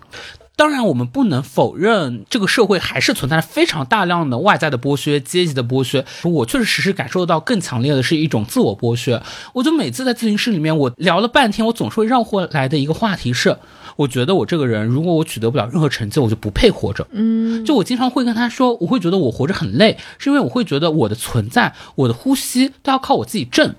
[0.56, 6.06] 当然，我们不能否认这个社会还是存在着非常大量的外在的剥削、阶级的剥削。
[6.24, 9.22] 我确实实时感受到更强烈的是一种自我剥削。
[9.54, 13.58] 我就每次在咨询室里面，我聊了半天，我总是会绕回来的一个话题是：
[13.96, 17.08] 我觉得我这个人，如果我取得不了任何成就，我就不配活着。
[17.12, 23.74] 嗯，就我经常会跟他说，我会觉得我活着很累，是因为我会觉得我的存在、我的呼吸都要靠我自己挣。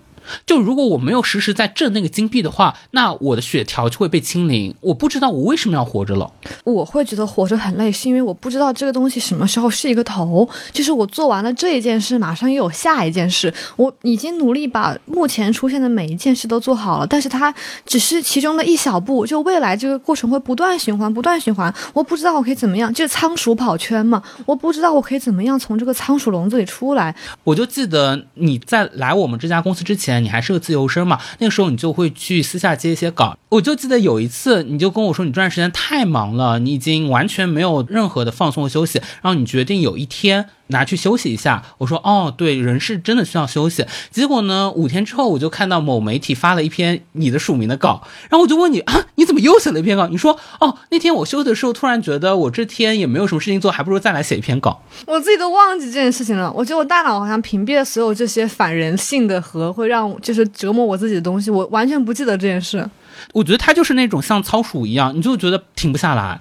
[0.46, 4.74] 就如果我没有实时在挣那个金币的话，那我的血条就会被清零。
[4.80, 6.30] 我不知道我为什么要活着了。
[6.64, 10.48] 我会觉得活着很累，是因为我不知道这个东西什么时候是一个头。
[10.72, 13.52] 就是我做完了这一件事，马上又有下一件事。
[13.76, 17.54] 我已经努力把目前出现的每一件事都做好了，但是它
[17.84, 19.26] 只是其中的一小步。
[19.26, 21.72] 就未来这个过程会不断循环，不断循环。
[21.92, 24.22] 我不知道我可以怎么样，就是仓鼠跑圈嘛。
[24.46, 27.14] 我不知道我可以怎么样从这个仓鼠笼子里出来。
[27.42, 30.13] 我就记得你在来我们这家公司之前。
[30.20, 31.20] 你还是个自由身嘛？
[31.38, 33.36] 那个时候你就会去私下接一些稿。
[33.48, 40.48] 我就记得有一次，你就跟我说，你这段时间太忙了，你已经完全没有任何的放松和休息，然后你决定有一天。
[40.68, 43.84] 拿去休息一下，我说哦，对，人是真的需要休息。
[44.10, 50.06] 结果呢，五天之后我就看到某媒体发了一篇你的署名的稿，然后我就问你啊，你怎么又写了一篇稿？
[50.06, 54.80] 你说哦，那天我休息的时候，突然觉得我这天也没有什么事情做，还不如再来写一篇稿。
[55.06, 62.88] 我自己都忘记这件事情了，我觉得我大脑好像屏蔽了所有这些反人性的和会让就是折磨我自己的东西，我完全不记得这件事。
[63.32, 66.40] 我觉得他就是那种像仓鼠一样，你就觉得停不下来。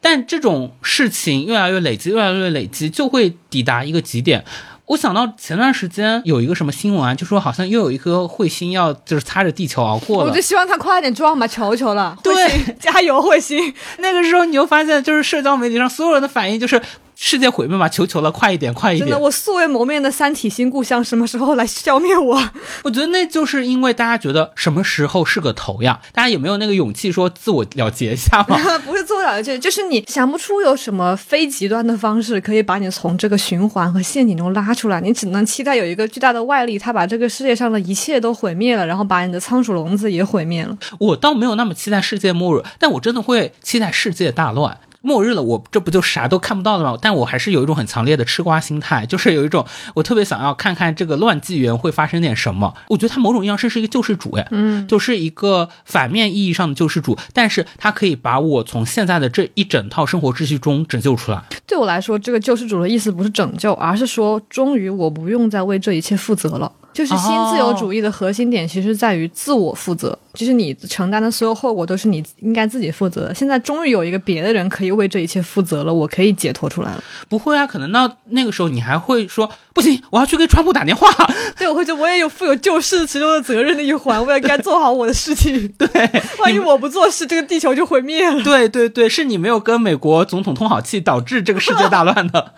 [0.00, 4.44] 但这种事情越来越累积，越来越累积，就会抵达一个极点。
[4.86, 10.30] 我想到前段时间有一个什么新闻啊，就说好像又有一颗彗星要就是擦着地球而过了。
[10.30, 12.16] 我就希望它快点撞吧，求求了。
[12.22, 12.34] 对，
[12.80, 13.72] 加油，彗星！
[13.98, 16.80] 那个时候你就发现，就是社交媒体上所有人的反应就是。
[17.22, 17.86] 世界毁灭吧！
[17.86, 19.06] 求求了，快一点，快一点！
[19.06, 22.50] 真的，我素未谋面的三体新故乡什么时候来消灭我？
[22.82, 26.00] 我觉得那就是因为大家觉得什么时候是个头呀？
[26.14, 28.56] 大家有没有那个勇气说自我了结一下吗？
[28.86, 40.74] 不是自我了结，就是你想不出有什么非极端的方式可以把你从这个循环和陷阱中拉出来，你只能期待有一个巨大的外力，它把这个世界上的一切都毁灭了，然后把你的仓鼠笼子也毁灭了。
[40.98, 44.78] 我倒没有那么期待世界末日，但我真的会期待世界大乱。
[45.02, 46.98] 末日了，我这不就啥都看不到了吗？
[47.00, 52.74] 但我还是有一种很强烈的吃瓜心态，就是有一种我特别想要看看这个乱纪元会发生点什么。
[52.88, 61.42] 我觉得他某种意义上是是一个救世主，哎，嗯，就是一个反面意义上的救世主，但是他可以把我从现在的这一整套生活秩序中拯救出来。
[61.66, 66.70] 对我来说，这个救世主的意思不是拯救，而是说，终于我不用再为这一切负责了。
[66.92, 73.34] 就是新自由主义的核心点，其实在于自我负责，就是你承担的所有后果都是你应该自己负责的。
[73.34, 77.02] 现在终于有一个别的人可以为这一切负责了，我可以解脱出来了。
[77.28, 81.08] 不会啊，可能到那个时候你还会说不行，我要去给川普打电话。
[81.56, 85.68] 对，我会觉得我也有负有救世其中的责任的一环，我也该做好我的事情。
[85.78, 85.88] 对，
[86.38, 88.42] 万一我不做事，这个地球就毁灭了。
[88.42, 92.54] 对对对，是你没有跟美国总统通好气，导致这个世界大乱的。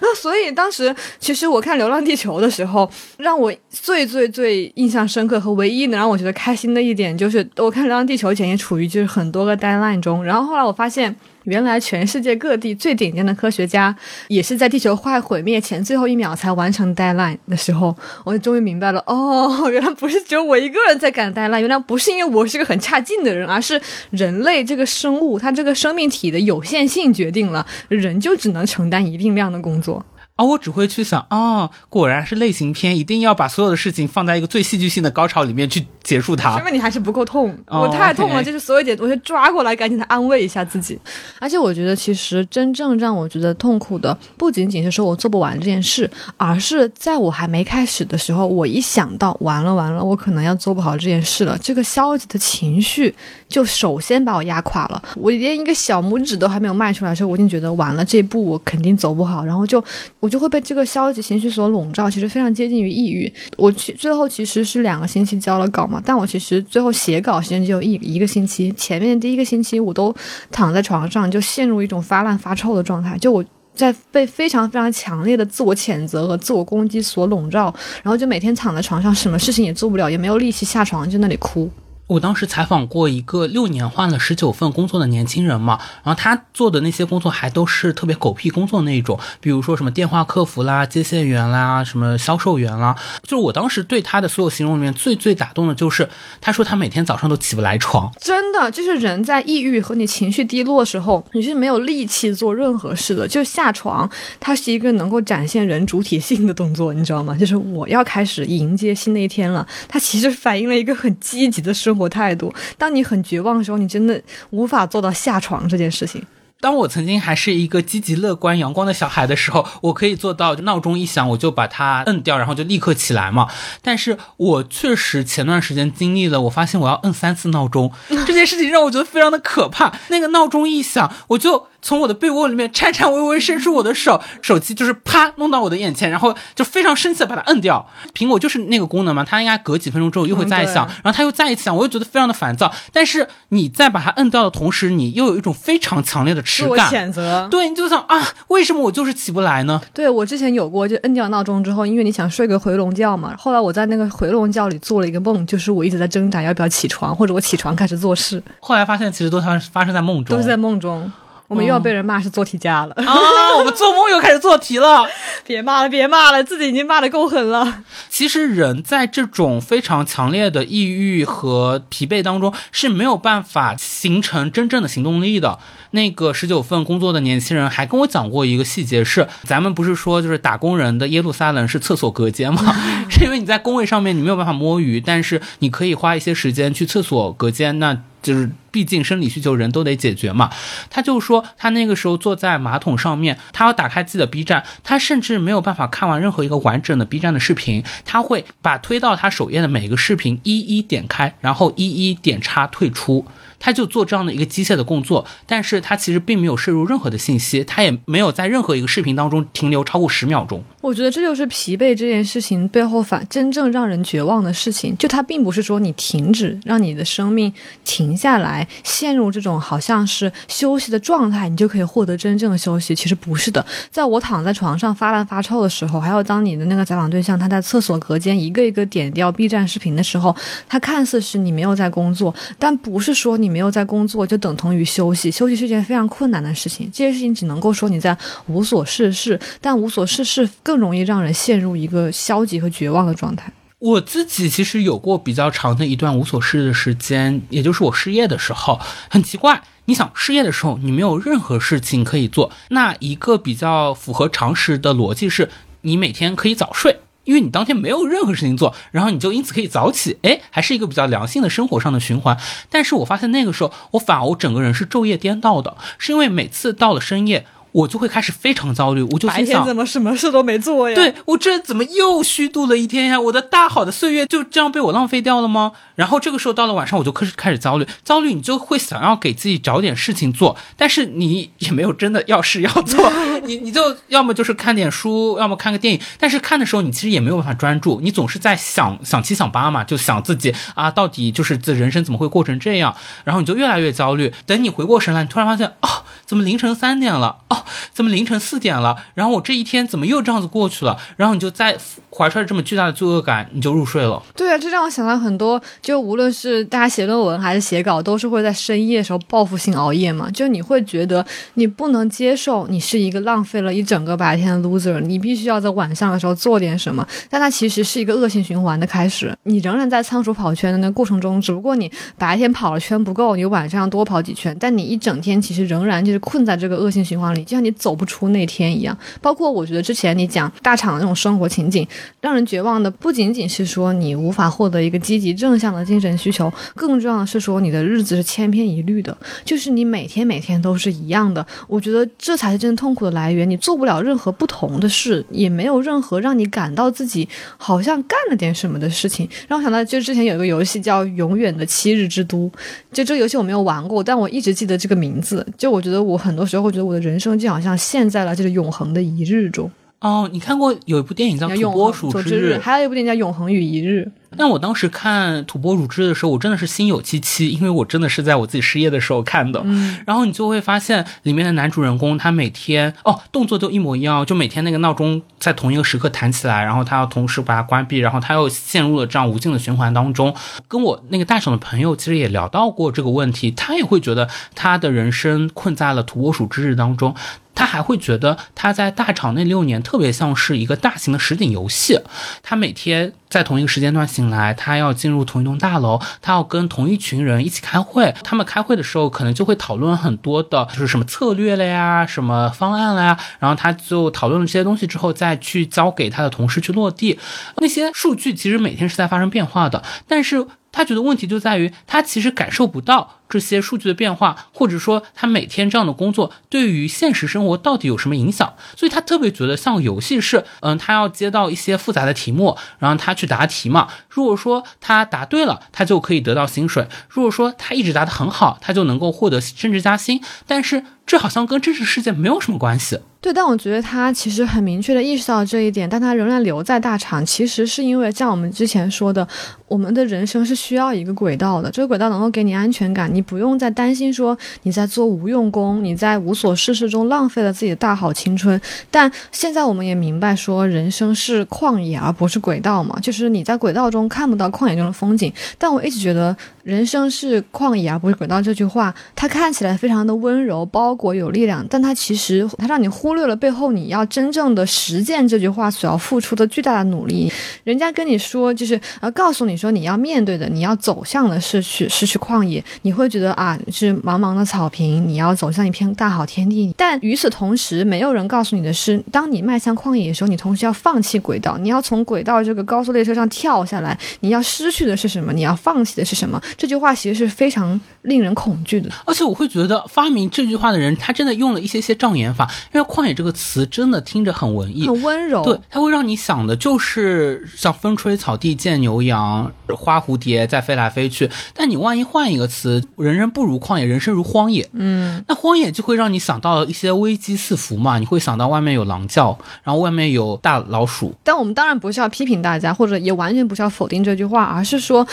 [0.00, 3.52] 那所以当时其实我看《流浪地球》的时候，让我
[3.82, 11.14] 最最最印象深刻和唯一能让我觉得开心的一点，就是我看《流浪地球》前也处于就是很多个 deadline 中，然后后来我发现。
[11.46, 13.94] 原来全世界各地最顶尖的科学家，
[14.26, 19.00] 也是在地球快毁灭前最后一秒才完成 deadline 的时候，我终于明白了。
[19.06, 30.04] 哦，原来不是只有我一个人在赶 deadline，原来不是因为我是个很差劲的人，而是人类这个生物，它这个生命体的有限性决定了人就只能承担一定量的工作。
[30.36, 36.58] 啊，我只会去想啊，果然是类型片，一定要把所有的事情放在一个最戏剧性的高潮里面去结束它。
[36.58, 40.98] 因为你还是不够痛，我太痛了，就是所有点我就抓过来，赶紧的安慰一下自己。
[41.40, 53.14] 而且我觉得，其实真正让我觉得痛苦的，不仅仅是说我做不完这件事，而是在我还没开始的时候，我一想到完了完了，我可能要做不好这件事了，这个消极的情绪
[53.48, 55.02] 就首先把我压垮了。
[55.14, 59.82] 我连一个小拇指都还没有迈出来的时候，我已经觉得完了，这一步我肯定走不好，然后就。
[60.26, 63.32] 我就会被这个消极情绪所笼罩，其实非常接近于抑郁。
[63.56, 68.72] 我最后其实是两个星期交了稿嘛，但我其实最后写稿时间只有一一个星期。
[68.72, 70.12] 前面第一个星期我都
[70.50, 77.72] 躺在床上，就陷入一种发烂发臭的状态，就我在被非常非常强烈的自我谴责和自我攻击所笼罩，
[78.02, 81.70] 然后就每天躺在床上，什么事情也做不了，也没有力气下床，就那里哭。
[82.08, 92.94] 我当时采访过一个六年换了十九份工作的年轻人嘛，然后他做的那些工作还都是特别狗屁工作那一种，比如说什么电话客服啦、接线员啦、什么销售员啦。
[93.24, 96.08] 就是我当时对他的所有形容里面最最打动的就是，
[96.40, 98.12] 他说他每天早上都起不来床。
[98.20, 103.26] 真的，就是人在抑郁和你情绪低落的时候，你是没有力气做任何事的。
[103.26, 107.36] 就下床，它是一个能够展现人主体性的动作，你知道吗？
[107.36, 109.66] 就是我要开始迎接新的一天了。
[109.88, 111.95] 它其实反映了一个很积极的生。
[111.96, 112.52] 活态度。
[112.76, 114.20] 当你很绝望的时候，你真的
[114.50, 116.22] 无法做到下床这件事情。
[116.58, 123.46] 当我曾经还是一个积极乐观、阳光的小孩的时候，我可以做到闹钟一响我就把它摁掉，然后就立刻起来嘛。
[123.82, 129.92] 但是我确实前段时间经历了，我发现我要摁三次闹钟这件事情，让我觉得非常的可怕。
[130.08, 131.66] 那个闹钟一响，我就。
[131.86, 137.86] 从我的被窝里面颤颤巍巍伸出我的手， 手机就是啪弄到我的眼前，然后就非常生气的把它摁掉。
[138.12, 142.74] 苹果就是那个功能嘛，它应该隔几分钟之后又会再响，然后它又再一响，我又觉得非常的烦躁。
[142.92, 147.46] 但是你在把它摁掉的同时，你又有一种非常强烈的耻感、谴责。
[147.48, 149.80] 对，你就想啊，为什么我就是起不来呢？
[149.94, 153.36] 对我之前有过，就摁掉闹钟之后，因为你想睡个回笼觉嘛。
[153.38, 158.42] 后来我在那个回笼觉里做了一个梦，就是我一直在挣扎要不要起床，或者我起床开始做事。
[158.58, 161.12] 后来发现其实都发发生在梦中，都是在梦中。
[161.48, 163.56] 我们又要被人骂是做题家了啊！
[163.56, 165.06] 我们做梦又开始做题了，
[165.46, 167.82] 别骂了，别骂了，自己已经骂的够狠了。
[168.08, 175.58] 其实人在这种非常强烈的抑郁和疲惫当中是没有办法形成真正的行动力的。
[175.92, 182.74] 那个十九份工作的年轻人还跟我讲过一个细节，是咱们不是说就是打工人的耶路撒冷是厕所隔间吗？
[183.08, 187.96] 是因为你在工位上面你没有办法摸鱼，但是你可以花一些时间去厕所隔间，那。
[188.26, 190.50] 就是毕竟生理需求人都得解决嘛，
[190.90, 203.24] 他就说他那个时候坐在马桶上面，他要打开自己的 B 站，他甚至没有办法看完任何一个完整的 B 站的视频，他会把推到他首页的每一个视频一一点开，然后一一点叉退出。
[203.58, 210.62] 他就做这样的一个机械的工作，但是他其实并没有摄入任何的信息，他也没有在任何一个视频当中停留超过十秒钟。
[210.80, 217.52] 我觉得这就是疲惫这件事情背后反真正让人绝望的事情，就它并不是说你停止，让你的生命
[217.84, 222.94] 停下来，陷入这种好像是休息的状态，你就可以获得真正的休息。
[222.94, 230.34] 其实不是的，在我躺在床上发烂发臭的时候，还有当你的那个采访对象他在厕所隔间一个一个点掉 B 站视频的时候，
[230.68, 233.45] 他看似是你没有在工作，但不是说你。
[233.46, 235.30] 你没有在工作，就等同于休息。
[235.30, 236.90] 休息是件非常困难的事情。
[236.92, 238.16] 这件事情只能够说你在
[238.48, 243.52] 无所事事，但无所事事更容易让人陷入一个消极和绝望的状态。
[243.78, 248.80] 我自己其实有过比较长的一段无所事的时间，也就是我失业的时候。
[249.08, 255.48] 很奇怪，你想失业的时候，你没有任何事情可以做，那一个比较符合常识的逻辑是，
[255.82, 256.98] 你每天可以早睡。
[257.26, 262.38] 因为你当天没有任何事情做，然后你就因此可以早起，哎，还是一个比较良性的生活上的循环。
[262.70, 267.44] 但是我发现那个时候，我反而我整个人是昼夜颠倒的，是因为每次到了深夜。
[267.76, 270.94] 我就会开始非常焦虑，我就白心想天怎么什么事都没做呀？
[270.94, 273.20] 对我这怎么又虚度了一天呀？
[273.20, 275.72] 我的大好的岁月就这样被我浪费掉了吗？
[275.94, 283.12] 然后这个时候到了晚上，我就开始开始焦虑，焦虑你就会想要给自己找点事情做，但是你也没有真的要事要做，
[283.44, 294.32] 你你就要么就是看点书，要么看个电影，但是看的时候你其实也没有办法专注，你总是在想想七想八嘛，就想自己啊到底就是这人生怎么会过成这样，然后你就越来越焦虑。
[294.46, 295.88] 等你回过神来，你突然发现哦，
[296.24, 297.38] 怎么凌晨三点了？
[297.48, 298.96] 哦，怎么凌晨四点了？
[299.14, 300.96] 然后我这一天怎么又这样子过去了？
[301.16, 301.76] 然后你就再
[302.10, 304.22] 怀揣着这么巨大的罪恶感，你就入睡了。
[304.34, 310.30] 对啊，这让我想到很多，就无论是大家写论文还是写稿，都是会在深夜的时候报复性熬夜嘛。
[310.30, 317.06] 就你会觉得你不能接受你是一个浪费了一整个白天的 loser，你必须要在晚上的时候做点什么。
[317.28, 328.96] 但它其实是一个恶性循环的开始，你仍然在仓鼠跑圈的那过程中，只不过你白天跑了圈不够，你晚上要多跑几圈，但你一整天其实仍然就是困在这个恶性循环里，就像你走不出那天一样。
[329.22, 331.86] 包括我觉得之前你讲大厂的那种生活情景，
[332.20, 341.46] 让人绝望的不仅仅是说你无法获得一个积极正向的精神需求，更重要的是说你的日子是千篇一律的，就是你每天每天都是一样的。
[341.68, 343.48] 我觉得这才是真正痛苦的来源。
[343.48, 349.28] 你做不了任何不同的事，也没有任何让你感到自己好像干了点什么的事情。
[349.46, 352.48] 让我想到，就之前有一个游戏叫《永远的七日之都》，
[352.92, 355.46] 就这个游戏我没有玩过，但我一直记得这个名字。
[355.56, 359.70] 就我觉得我很多时候会觉得我的人生就好像陷在了这个永恒的一日中。
[360.00, 364.06] 哦，你看过有一部电影叫《土拨鼠恒之之日》，还有一部电影叫《永恒与一日》。
[364.38, 369.62] 但我当时看《土拨鼠之日》的时候，我真的是心有戚戚，因为我真的是在我自己失业的时候看的。
[369.64, 380.34] 嗯，然后你就会发现，里面的男主人公他每天哦动作都一模一样，就每天那个闹钟在同一个时刻弹起来，然后他要同时把它关闭，然后他又陷入了这样无尽的循环当中。
[380.68, 387.14] 跟我那个大厂的朋友其实也聊到过这个问题，他也会觉得他的人生困在了土拨鼠之日当中。
[387.56, 391.98] 他还会觉得他在大厂那六年特别像是一个大型的实景游戏，
[392.44, 398.14] 他每天在同一个时间段醒来，他要进入同一栋大楼，他要跟同一群人一起开会。
[398.22, 403.18] 他们开会的时候可能就会讨论很多的，就是什么策略了呀，什么方案了呀。
[403.40, 407.18] 然后他就讨论了这些东西之后，再去交给他的同事去落地。
[407.56, 410.46] 那些数据其实每天是在发生变化的，但是。
[410.76, 423.88] 他觉得问题就在于他其实感受不到这些数据的变化，或者说他每天这样的工作对于现实生活到底有什么影响，所以他特别觉得像游戏是，嗯，他要接到一些复杂的题目，然后他去答题嘛。
[424.10, 430.22] 如果说他答对了，他就可以得到薪水；如果说他一直答得很好，他就能够获得升职加薪。
[430.46, 433.00] 但是这好像跟真实世界没有什么关系。
[433.26, 439.26] 对，但我觉得他其实很明确的意识到这一点，但他仍然留在大厂，其实是因为像我们之前说的，
[439.66, 448.60] 我们的人生是需要一个轨道的，这个轨道能够给你安全感，你不用再担心说你在做无用功，你在无所事事中浪费了自己的大好青春。
[448.92, 455.32] 但现在我们也明白说，人生是旷野而不是轨道嘛，就是你在轨道中看不到旷野中的风景。
[455.58, 456.36] 但我一直觉得
[456.66, 467.30] 人生是旷野而不是轨道这句话，它看起来非常的温柔、包裹、有力量，但它其实它让你忽略了背后你要真正的实践这句话所要付出的巨大的努力。
[467.62, 476.74] 人家跟你说，就是呃，告诉你说你要面对的、你要走向的是去是去旷野，你会觉得啊是茫茫的草坪，你要走向一片大好天地。
[476.76, 485.32] 但与此同时，没有人告诉你的是，当你迈向旷野的时候，你同时要放弃轨道，你要从轨道这个高速列车上跳下来，你要失去的是什么？
[485.32, 486.42] 你要放弃的是什么？
[486.56, 488.90] 这句话其实是非常令人恐惧的。
[489.04, 495.42] 而且我会觉得发明这句话的人，他真的用了一些些障眼法，因为旷野这个词真的听着很文艺，很温柔。
[495.42, 501.30] 对，它会让你想的就是像风吹草低见牛羊，花蝴蝶在飞来飞去。
[501.54, 511.14] 但你万一换一个词，人人不如旷野，人生如荒野，嗯，那荒野就会让你想到一些危机四伏嘛，你会想到外面有狼叫，然后外面有大老鼠。
[511.24, 515.06] 但我们当然不是要批评大家，或者也完全不是要否定这句话，而是说，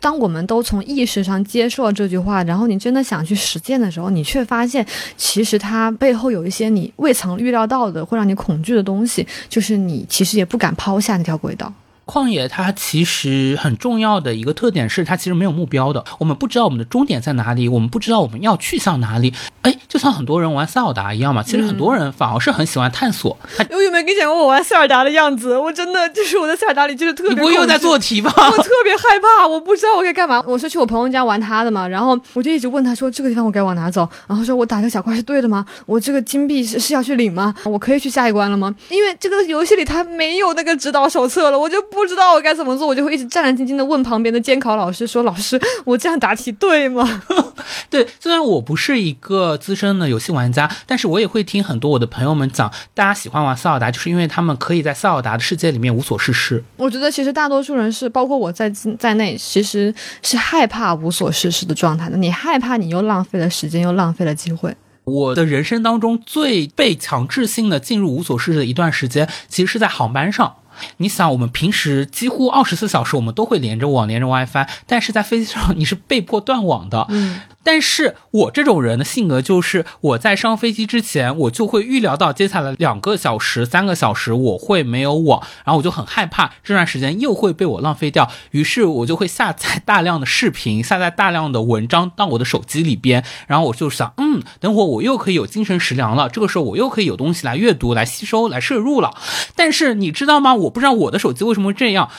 [0.00, 4.84] 当我们都从意识上接受了这句话，然后你真的想去实践的时候，你却发现，
[5.16, 11.72] 其实它背后有一些你未曾预料到的，会让你恐惧的东西，就是你其实也不敢抛下那条轨道。
[12.06, 16.04] 旷野它其实很重要的一个特点是，它其实没有目标的。
[16.18, 19.34] 我们不知道我们的终点在哪里，我们不知道我们要去向哪里。
[19.62, 23.36] 哎，就像很多人玩塞尔达一样嘛，其实很多人反而是很喜欢探索。
[23.56, 25.58] 他 我有没有跟你讲过我玩塞尔达的样子？
[25.58, 28.32] 我真的就是我在塞尔达里就是特别，你 不会又在做题吧？
[28.38, 30.40] 我特别害怕，我不知道我该干嘛。
[30.46, 35.66] 我是去我朋友家玩他的嘛，然后我就一直问他说这个地方我该往哪走，然后说我打这个小怪是对的吗？
[35.86, 37.52] 我这个金币是是要去领吗？
[37.64, 38.72] 我可以去下一关了吗？
[38.90, 47.22] 因为这个游戏里它没有那个指导手册了，我就不不知道我该怎么做，我就会一直战战兢兢的问旁边的监考老师说：“老师，我这样答题对吗？”
[47.88, 56.62] 对，虽然我不是一个资深的游戏玩家，但是我也会听很多我的朋友们讲，大家喜欢玩塞尔达，就是因为他们可以在塞尔达的世界里面无所事事。
[56.76, 62.16] 我觉得其实大多数人是，包括我在在内，其实是害怕无所事事的状态的。
[62.18, 64.76] 你害怕，你又浪费了时间，又浪费了机会。
[65.04, 70.52] 我的人生当中最被强制性的进入无所事事的一段时间，其实是在航班上。
[70.98, 77.06] 你想，我们平时几乎二十四小时我们都会连着网，连着 WiFi，但是在飞机上你是被迫断网的。
[77.10, 77.40] 嗯。
[77.62, 99.12] 但是我这种人的性格就是，我在上飞机之前，我就会预料到接下来两个小时、三个小时我会没有网，然后我就很害怕这段时间又会被我浪费掉，于是我就会下载大量的视频，下载大量的文章到我的手机里边，然后我就想，嗯，等会我又可以有精神食粮了，这个时候我又可以有东西来阅读、来吸收、来摄入了。
[99.56, 100.54] 但是你知道吗？
[100.54, 102.10] 我我不知道我的手机为什么会这样。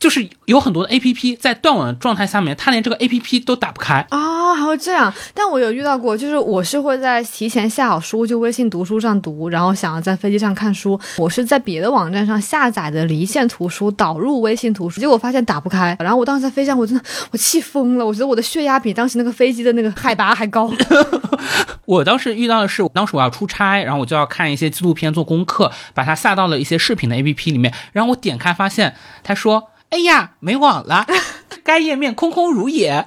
[0.00, 5.12] 就是有很多的 A P P 在断网的状态下面，它连这个 A P P 都打不开啊，还会这样？
[5.34, 10.98] 但我有遇到过，就是我是会在提前下好书，就微信读书上读，然后想要在飞机上看书。
[11.18, 15.94] 我是在别的网站上下载的离线图书，导入微信图书，结果发现打不开。
[16.00, 20.72] 然后我当时在飞机上，我真的我气疯了，我觉得我的血压比当时那个飞机的那个海拔还高。
[21.84, 29.69] 我当时遇到的是，当时我要出差，然后我就要看一些纪录片做功课，把它下到了一些视频的 A P P 里面，然后我点开发现，他说。
[29.90, 31.06] 哎呀，没网了，
[31.62, 33.06] 该页面空空如也。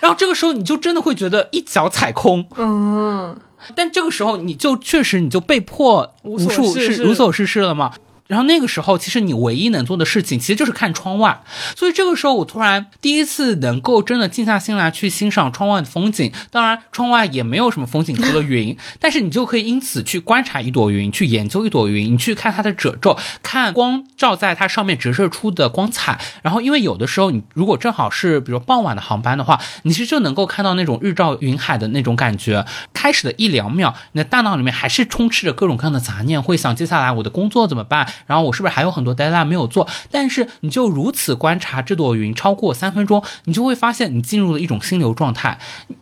[0.00, 2.46] 然后这个时候你就真的会觉得一脚踩空。
[2.56, 3.38] 嗯，
[3.74, 7.92] 但这个时候你就确实你就被迫无数是无所事事了嘛。
[8.26, 11.40] 然后那个时候，其实你唯一能做的事情，其实就是看窗外。
[11.76, 16.32] 所以这个时候，我突然第一次能够真的静下心来去欣赏窗外的风景。
[16.50, 18.76] 当然，窗外也没有什么风景，除了云。
[18.98, 26.18] 但是你就可以因此去观察一朵云，去研究一朵云，你去看它的褶皱，看光照在它上面折射出的光彩。
[26.42, 32.66] 然后，因为有的时候你如果正好是比如傍晚的航班的话，你其实就能够看到那种日照云海的那种感觉。
[32.92, 38.08] 开始的一两秒，你的大脑里面还是充斥着各种各样的杂念，会想接下来我的工作怎么办？
[38.24, 39.86] 然后我是不是还有很多 deadline 没有做？
[40.10, 45.58] 但是你就如此观察这朵云超过三分钟，你就会发现你进入了一种心流状态。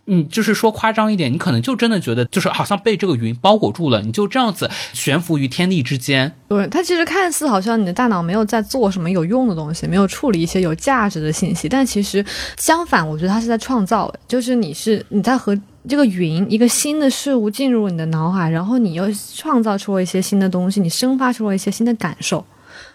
[0.07, 6.31] 你就是说夸张一点，你可能就真的觉得就是好像被这个云包裹住了，你就这样子悬浮于天地之间。
[6.49, 12.25] 对，它其实看似好像你的大脑没有在做什么有用的东西，没有处理一些有价值的信息，但其实
[12.59, 15.59] 相反，我觉得它是在创造，就是你是你在和。
[15.87, 19.05] 这个云，一个新的事物进入你的脑海，然后你又
[19.35, 22.45] 创造出了一些新的东西，你生发出了一些新的感受。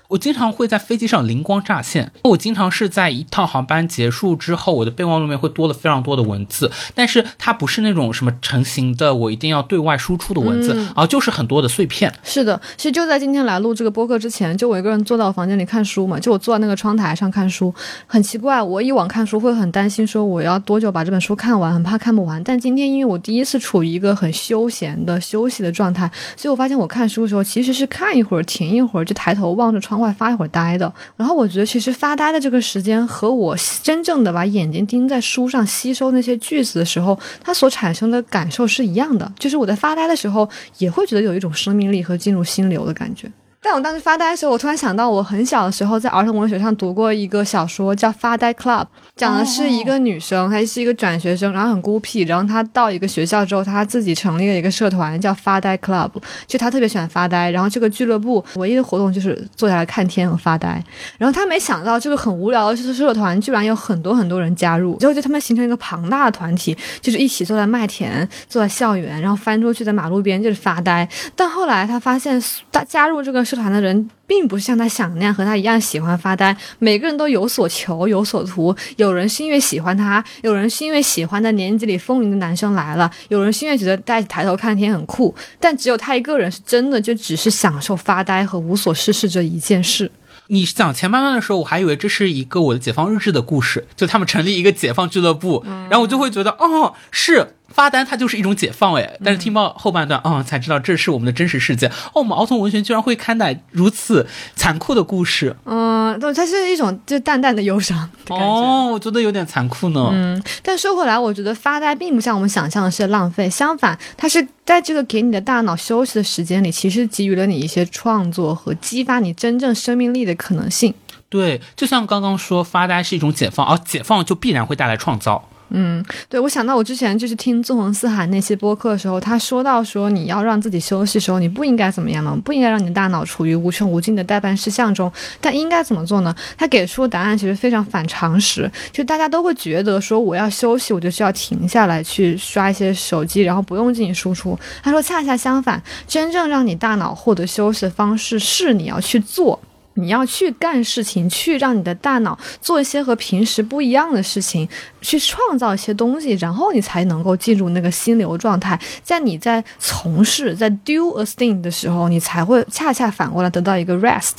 [0.09, 2.11] 我经常会在飞机上灵光乍现。
[2.23, 12.11] 我经常是在一趟航班结束之后，我的备忘录里面会多了非常多的文字，但是它不是那种什么成型的，我一定要对外输出的文字，而就是很多的碎片。
[12.23, 17.71] 是的，其实就在今天来录这个播客之前，就我一个人坐到房间里看书嘛，就我坐在那个窗台上看书。
[18.07, 22.43] 很奇怪，我以往看书会很担心说我要多久把这本书看完，很怕看不完。
[22.43, 29.98] 但今天因为我第一次处于一个很休闲的休息的状态，所以我发现我看书的时候其实是看一会儿，停一会儿，就抬头望着窗。
[29.99, 39.31] 外发一会儿呆的，然后我觉得其实发呆的这个时间和我真正的把眼睛盯在书上吸收那些句子的时候，它所产生的感受是一样的。
[39.37, 43.29] 就是我在发呆的时候，也会觉得有一种生命力和进入心流的感觉。
[43.61, 48.83] 但我当时发呆的时候，我突然想到，我很小的时候在儿童文学上读过一个小说，叫《发呆 Club》，
[49.17, 56.09] 讲的是一个女生，她是一个转学生，然后很孤僻，然后她到一个学校之后，她自己成立了一个社团，叫发呆 Club，
[56.47, 60.81] 就她特别喜欢发呆，然后这个俱乐部唯一的活动就是坐下来看天和发呆。
[61.17, 71.05] 然后她没想到这个很无聊的社团居然有很多很多人加入，最后就他们形成一个庞大的团体，就是一起坐在麦田，坐在校园，然后翻出去在马路边就是发呆。
[71.35, 72.41] 但后来她发现，
[72.71, 73.45] 大加入这个。
[73.49, 78.75] 社团的人并不是像他想那样和他一样喜欢发呆，每个人都有所求有所图。
[78.97, 85.33] 有人是因为喜欢他，有人是因为喜欢的年级里风云的男生来了，有人是因为觉得大家抬头看天很酷。
[85.59, 90.11] 但只有他一个人是真的就只是享受发呆和无所事事这一件事。
[90.51, 97.55] 你讲前半段的时候，我还以为这是一个我的解放日志的故事，就他们成立一个解放俱乐部，然后我就会觉得哦是。
[97.73, 99.17] 发呆，它就是一种解放哎！
[99.23, 101.87] 但是听到后半段，啊，才知道这是我们的真实世界。
[101.87, 105.55] 哦，我们儿童文学居然会看待如此残酷的故事。
[105.65, 108.09] 嗯，对，它是一种就淡淡的忧伤。
[108.29, 110.09] 哦，我觉得有点残酷呢。
[110.11, 120.93] 嗯，但说回来，我觉得发呆并不像我们想象的是浪费，相反，它是在这个给你的大脑休息的时间里，其实给予了你一些创作和激发你真正生命力的可能性。
[121.29, 125.47] 对，就像刚刚说，发呆是一种解放，而解放就必然会带来创造。
[125.71, 132.35] 嗯，对，我想到我之前就是听纵横四海那期播客的时候，他说到说你要让自己休息的时候，你不应该怎么样呢？
[132.43, 136.35] 不应该让你的大脑处于无穷无尽的代办事项中，但应该怎么做呢？
[136.57, 144.57] 他给出的答案其实非常反常识，就大家都会觉得说我要休息，我就需要停下来去刷一些手机，然后不用进行输出。
[144.81, 149.59] 他说恰恰相反，真正让你大脑获得休息的方式是你要去做。
[149.99, 154.67] 你要去干事情，去让你的大脑做一些和平时不一样的事情，
[155.01, 158.79] 去创造一些东西，然后你才能够进入那个心流状态。
[159.03, 164.33] 在你在从事在 do a thing 的时候，你才会恰恰反过来得到一个 rest。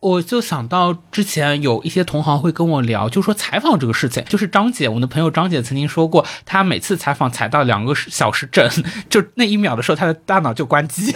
[0.00, 8.66] 我就想到之前有一些同行会跟我聊，就说采访这个事情，就是张姐，我的朋友张姐曾经说过，她每次采访采到两个小时整，
[9.10, 11.12] 就那一秒的时候，她的大脑就关机。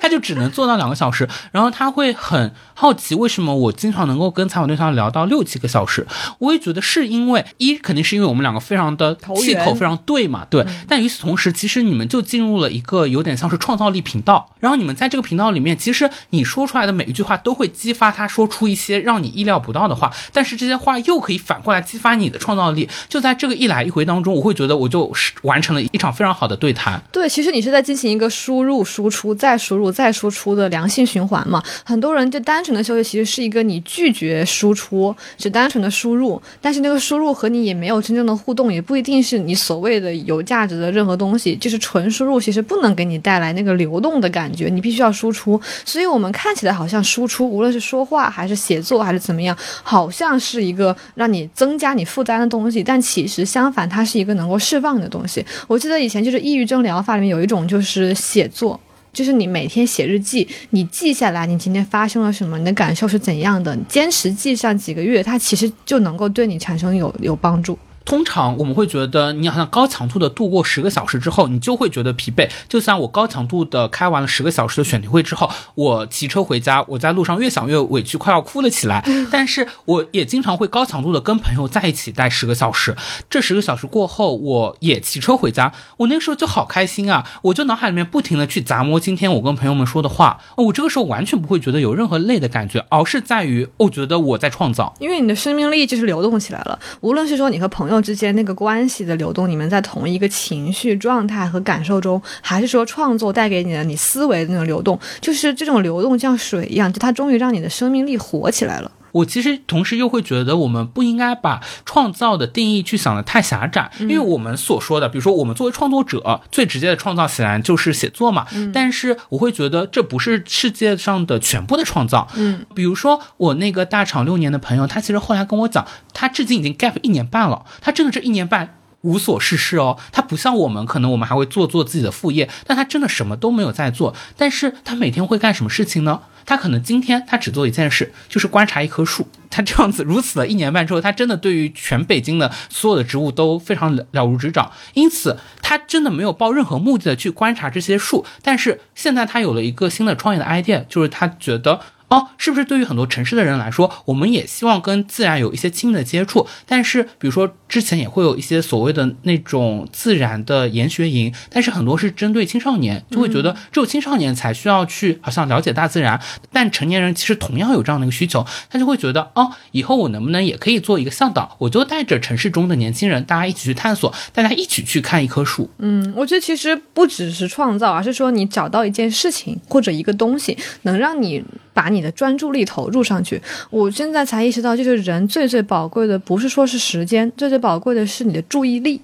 [0.00, 6.06] 他就只能做到两个小时，然后他会很好奇为什么我经常能够跟采访对象聊到六七个小时。
[6.38, 10.64] 我也觉得是因为一肯定是因为我们两个非常的气口非常对嘛，对。
[10.88, 22.88] 但与此同时，其实你们就进入了一个有点像是创造力频道，然后你们在这个频道里面，其实你说出来的每一句话都会激发他说出一些让你意料不到的话，但是这些话又可以反过来激发你的创造力。
[23.08, 27.02] 就在这个一来一回当中，我会觉得我就完成了一场非常好的对谈。
[27.12, 29.83] 对，其实你是在进行一个输入、输出、再输入。
[29.90, 45.60] 再输出的良性循环嘛，很多人就单纯的休息，其实是一个你拒绝输出，只单纯的输入，但是那个输入和你也没有真正的互动，也不一定是你所谓的有价值的任何东西，就是纯输入，其实不能给你带来那个流动的感觉，你必须要输出。
[45.84, 55.44] 所以我们看起来好像输出，无论是说话还是写作还是怎么样，好像是一个让你增加你负担的东西，但其实相反，它是一个能够释放的东西。
[55.66, 58.78] 我记得以前就是抑郁症疗法里面有一种就是写作。
[59.14, 67.78] 就是你每天写日记，你记下来你今天发生了什么，你的感受是怎样的，坚持记上几个月，它其实就能够对你产生有有帮助。
[68.04, 72.48] 通常我们会觉得，你好像高强度的度过十个小时之后，你就会觉得疲惫。
[72.68, 79.02] 就像我高强度的开完了十个小时的选题会之后，我骑车回家，我在路上越想越委屈，快要哭了起来。
[79.30, 82.94] 但是我也经常会高强度的跟朋友在一起待十个小时。
[83.30, 87.26] 这十个小时过后，我也骑车回家，我那个时候就好开心啊！
[87.42, 96.78] 我就脑海里面不停的去砸摸今天我跟朋友们说的话，我这个时候完全不会觉得有任何累的感觉，而是在于我觉得我在创造，因为你的生命力就是流动起来了。
[97.00, 97.93] 无论是说你和朋友。
[98.00, 108.90] 之间那个关系的流动，你们在同一个情绪状态和感受中，还是说创作带给你的你思维的那种流动，就是这种流动像水一样，就它终于让你的生命力活起来了。
[109.14, 118.44] 我其实同时又会觉得，我们不应该把创造的定义去想的太狭窄，因为我们所说的，比如说我们作为创作者，最直接的创造显然就是写作嘛。
[118.72, 122.26] 但是我会觉得这不是世界上的全部的创造。
[122.34, 129.96] 嗯，比如说我那个大厂六年的朋友，他其实后来跟我讲，他至今已经 gap 一年半了，他真的这一年半无所事事哦。
[130.10, 134.12] 他不像我们，可能我们还会做做自己的副业，但他真的什么都没有在做。
[134.36, 136.22] 但是他每天会干什么事情呢？
[136.44, 139.26] 他可能今天他只做一件事，就是观察一棵树。
[139.50, 144.70] 他这样子 如此的一年半之后，他真的对于全北京的所有的植物都非常了如指掌。
[144.94, 148.24] 因此，他真的没有抱任何目的的去观察这些树。
[148.42, 151.80] 但是现在他有了一个新的创业的 idea，就是他觉得。
[152.08, 156.46] 哦，是不是对于很多城市的人来说，我们也希望跟自然有一些亲密的接触？
[156.66, 166.20] 但是，比如说之前也会有一些所谓的那种自然的研学营，但是很多是针对青少年，就会觉得只有青少年才需要去好像了解大自然，
[166.52, 175.68] 但成年人其实同样有这样的一个需求，他就会觉得哦，以后我能不能也可以做一个向导，我就带着城市中的年轻人，大家一起去探索，大家一起去看一棵树。
[175.78, 182.04] 嗯，我觉得其实不只是创造，而是说你找到一件事情或者一个东西，能让你把你。
[182.04, 189.00] 的专注力投入上去，我现在才意识到，就是人最最宝贵的，不是说是时间，最最宝贵的是你的注意力。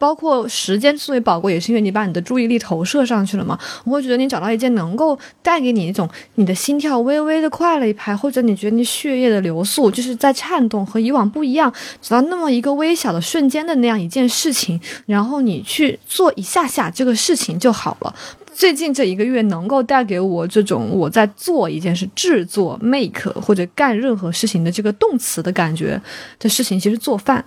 [0.00, 3.58] 包括时间最为宝贵，也是因为你把你的注意力投射上去了嘛。
[3.84, 18.14] 我会觉得你找到一件能够带给你一种你的心跳微微的快了一拍，或者你觉得你血液的流速就是在颤动，和以往不一样，直到那么一个微小的瞬间的那样一件事情，然后你去做一下下这个事情就好了。
[18.54, 26.00] 最近这一个月能够带给我这种我在做一件事、制作、make 或者干任何事情的这个动词的感觉
[26.38, 27.44] 的事情，其实做饭。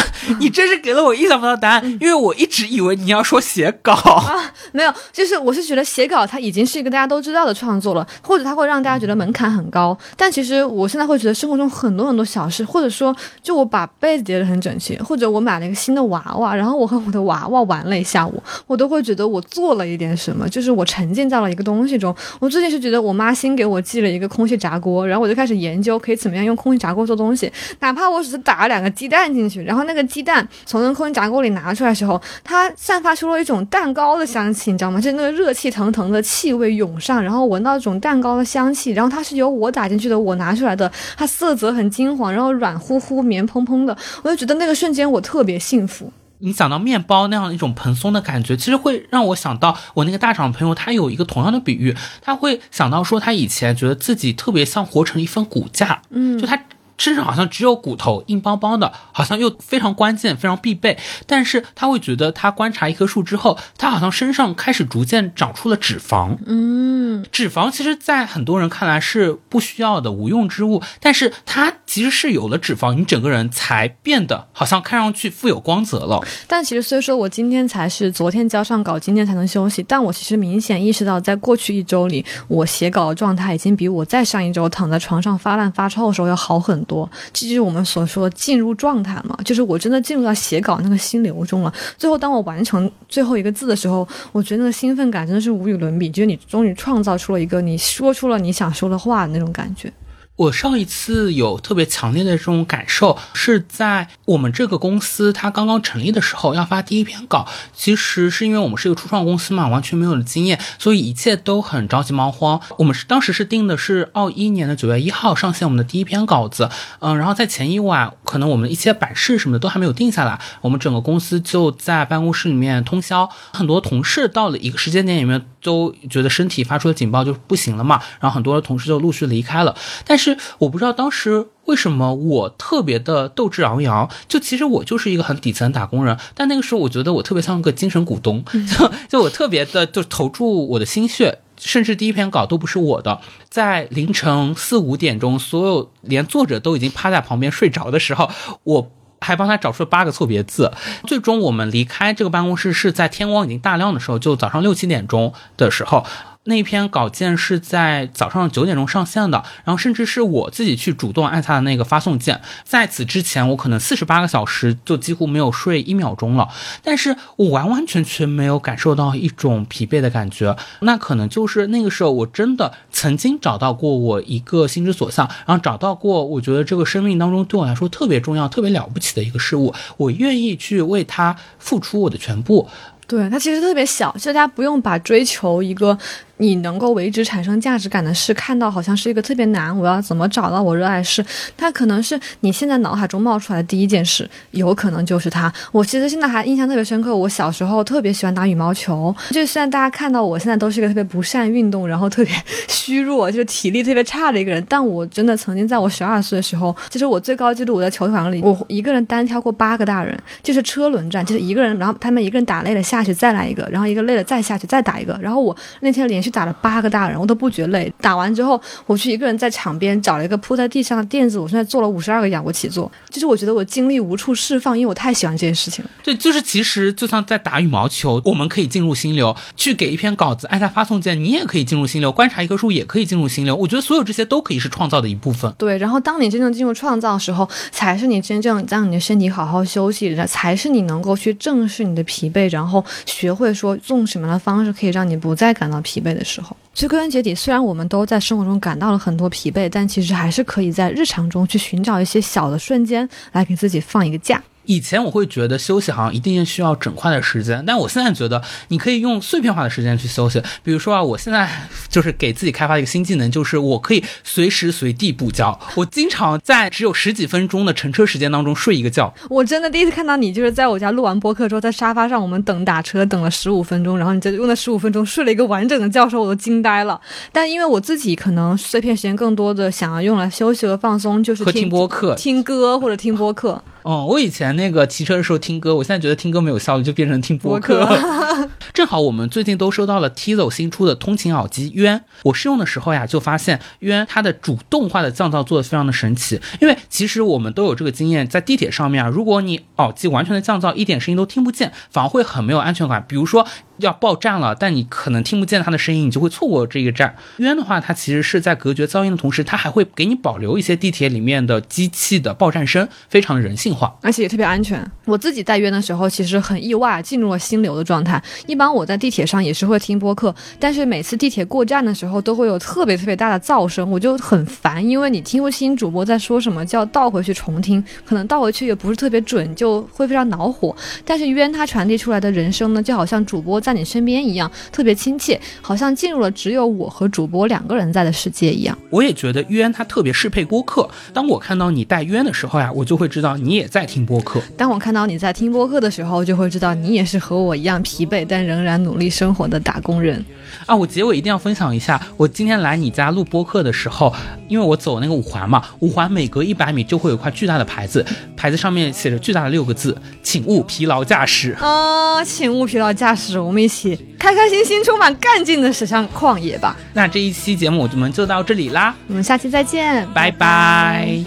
[0.40, 9.96] 你真是给了我意想不到的答案，因为我一直以为你要说写稿啊，没有，就是我是觉得写稿它已经是一个大家都知道的创作了，或者它会让大家觉得门槛很高。
[10.16, 22.14] 但其实我现在会觉得生活中很多很多小事，或者说就我把被子叠得很整齐，或者我买了一个新的娃娃，然后我和我的娃娃玩了一下午，我都会觉得我做了一点什么，就是我沉浸在了一个东西中。
[22.40, 29.85] 我最近是觉得我妈新给我寄了一个空气炸锅，然后我就开始研究可以怎么样用空气炸锅做东西，哪怕我只是打了两个鸡蛋进去，然后。
[29.86, 35.00] 那个鸡蛋从那个空气炸锅里拿出来的时候，它散发出了一种蛋糕的香气，你知道吗？
[35.00, 46.12] 就是那个热气腾腾的气味涌上，然后闻到一种蛋糕的香气，然后它是由我打进去的，我拿出来的，它色泽很金黄，然后软乎乎、绵蓬蓬的，我就觉得那个瞬间我特别幸福。
[46.38, 56.60] 你想到面包那样一种蓬松的感觉，其实会让我想到我那个大厂朋友，他有一个同样的比喻，他会想到说他以前觉得自己特别像活成一份骨架，嗯，就他。
[56.98, 60.96] 身上好像只有骨头，硬邦邦的，好像又非常关键、非常必备。
[61.26, 66.36] 但是他会觉得，他观察一棵树之后，他好像身上开始逐渐长出了脂肪。
[66.46, 76.20] 嗯，脂肪其实，在很多人看来是不需要的、无用之物，但是它其实是有了脂肪，你整个人才变得好像看上去富有光泽了。
[76.46, 91.72] 但其实，虽说我今天才是昨天交上稿，今天才能休息，但我其实明显意识到，在过去一周里，我写稿的状态已经比我再上一周躺在床上发烂发臭的时候要好很多，这就是我们所说的进入状态嘛，就是我真的进入到写稿那个心流中了。
[91.96, 99.92] 最后，当我完成最后一个字的时候，我觉得那个兴奋感真的是无与伦比，就是你终于创造出了一个你说出了你想说的话那种感觉。
[100.36, 107.48] 我上一次有特别强烈的这种感受，是在我们这个公司它刚刚成立的时候要发第一篇稿。
[107.72, 112.60] 其实是因为我们是一个初创公司嘛，完全没有了经验，所以一切都很着急忙慌。
[112.76, 116.68] 我们是当时是定的是二一年的九月一号上线我们的第一篇稿子，
[116.98, 129.74] 嗯，然后在前一晚，可能我们一些版式什么的都还没有定下来，我们整个公司就在办公室里面通宵，很多同事到了一个时间点里面都觉得身体发出的警报就不行了嘛，然后很多同事就陆续离开了，
[130.04, 130.25] 但是。
[130.32, 148.30] 是我不知道当时为什么我特别的斗志昂扬，就其实我就是一个很底层打工人，但那个时候我觉得我特别像个精神股东，就 就我特别的就投注我的心血，甚至第一篇稿都不是我的，在凌晨四五点钟，所有连作者都已经趴在旁边睡着的时候，
[148.64, 150.72] 我还帮他找出了八个错别字，
[151.06, 156.04] 最终我们离开这个办公室是在天光已经大亮的时候，就早上六七点钟的时候。
[156.46, 162.40] 那篇稿件是在早上九点钟上线的，然后甚至是我自己去主动按下的那个发送键。
[162.64, 166.48] 在此之前，我可能四十八个小时就几乎没有睡一秒钟了，
[166.82, 170.56] 但是我完完全全没有感受到一种疲惫的感觉。
[170.80, 182.68] 那可能就是那个时候，我真的曾经找到过我一个心之所向，然后找到过我觉得这个生命当中对我来说特别重要、特别了不起的一个事物，我愿意去为它付出我的全部。
[183.08, 185.96] 对，它其实特别小，其实大家不用把追求一个。
[186.38, 191.24] 你能够为之产生价值感的事，看到好像是一个特别难，我要怎么找到我热爱事？
[191.56, 195.50] 它可能是你现在脑海中冒出来的第一件事，有可能就是它。
[195.72, 199.14] 我其实现在还印象特别深刻，我小时候特别喜欢打羽毛球。
[199.30, 202.34] 就虽然大家看到我现在都是一个特别不善运动，然后特别
[202.68, 216.25] 虚弱，就是体力特别差的一个人，但我真的曾经在我十二岁的时候，就是我最高纪录，我在球场里，我一个人单挑过八个大人，就是车轮战，就是一个人，然后他们一个人打累了下去再来一个，然后一个累了再下去再打一个，然后我那天连。
[216.26, 217.92] 去打了八个大人，我都不觉累。
[218.00, 222.90] 打完之后，我去一个人在场边找了一个铺在地上的垫子，我现在做了五十二个仰卧起坐。
[223.08, 225.90] 就是我觉得我精力无处释放，因为我太喜欢这件事情了。
[226.02, 233.54] 对，就是其实就像在打羽毛球，我们可以进入心流，去给一篇稿子按下发送键，你也可以进入心流；观察一棵树也可以进入心流。
[233.54, 235.54] 我觉得所有这些都可以是创造的一部分。
[235.56, 246.56] 对，然后当你真正进入创造的时候，才是你真正让你的身体好好休息，才是你能够去正视你的疲惫，然后学会说用什么样的方式可以让你不再感到疲惫的时候。
[246.74, 254.42] 最归根结底，虽然我们都在生活中感到了很多疲惫，但其实还是可以在日常中去寻找一些小的瞬间，来给自己放一个假。
[254.66, 260.42] 以前我会觉得休息好像一定需要整块的时间，但我现在觉得你可以用碎片化的时间去休息。
[260.62, 261.48] 比如说啊，我现在
[261.88, 265.58] 就是给自己开发一个新技能，就是我可以随时随地补觉。
[265.74, 269.12] 我经常在只有十几分钟的乘车时间当中睡一个觉。
[269.30, 277.00] 我真的第一次看到你，就是在我家录完播客之后，在沙发上我们等打车，等了十五分钟，然后你就用那十五分钟睡了一个完整的觉，时候我都惊呆了。
[277.32, 283.62] 但因为我自己可能碎片时间更多的想要用来休息和放松，就是听播客、听歌或者听播客。
[283.86, 287.86] 哦，我以前那个骑车的时候听歌，我现在觉得听歌没有效率，就变成听播客。
[288.74, 296.40] 正好我们最近都收到了 Tizo 新出的通勤耳机渊，我试用的时候呀，就发现渊它的主动化的降噪做的非常的神奇。
[296.60, 303.04] 因为其实我们都有这个经验，在地铁上面啊，如果你耳机完全的降噪，一点声音都听不见，反而会很没有安全感。
[303.06, 303.46] 比如说
[303.78, 307.14] 要报站了，但你可能听不见他的声音，你就会错过这个站。
[307.38, 314.84] 渊的话，它其实是在隔绝噪音的同时，它还会给你保留一些地铁里面的机器的报站声，非常人性化，而且也特别安全。
[315.04, 318.22] 我自己在渊的时候，其实很意外进入了心流的状态。
[318.46, 330.74] 一般我在地铁上也是会听播客，但是每次地铁过站的时候，都会有特别特别大的噪声，我就很烦，因为你听不清主播在说什么，就要倒回去重听，可能倒回去也不是特别准，就会非常恼火。
[331.04, 338.78] 但是渊它传递出来的人声呢，就好像主播在你身边一样，特别亲切，好像进入了只有我和主播两个人在的世界一样。
[338.90, 340.88] 我也觉得渊他特别适配播客。
[341.12, 350.24] 当我看到你带渊的时候呀，我就会知道你也在听播客；当我看到你在听播客的时候，就会知道你也是和我一样疲惫但仍然努力生活的打工人。
[350.66, 354.14] 啊，我结尾一定要分享一下，我今天来你家录播客的时候，
[354.46, 358.06] 因为我走那个五环嘛，五环每隔一百米就会有块巨大的牌子，
[358.36, 361.56] 牌子上面写着巨大的六个字，请勿疲劳驾驶。
[361.60, 366.76] 啊，请勿疲劳驾驶，我们一起开开心心、充满干劲的驶向旷野吧。
[366.92, 371.24] 那这一期节目我们就到这里啦，我们下期再见，拜拜。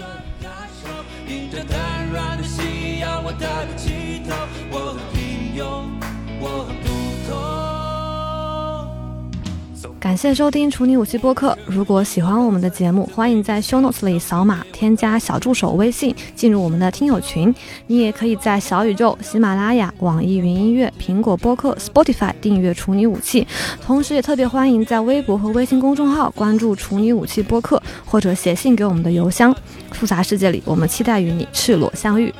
[10.00, 11.56] 感谢收听处女武器播客。
[11.66, 17.54] 如果喜欢我们的节目，欢迎在 show notes 里扫码添加小助手微信，进入我们的听友群。
[17.86, 23.46] 你也可以在小宇宙、喜马拉雅、网易云音乐、苹果播客、Spotify 订阅处女武器。
[23.84, 29.54] 同时，也特别欢迎在微博和微信公众号关注处女武器播客，或者写信给我们的邮箱。
[29.92, 32.32] 复杂世界里，我们期待与你赤裸相遇。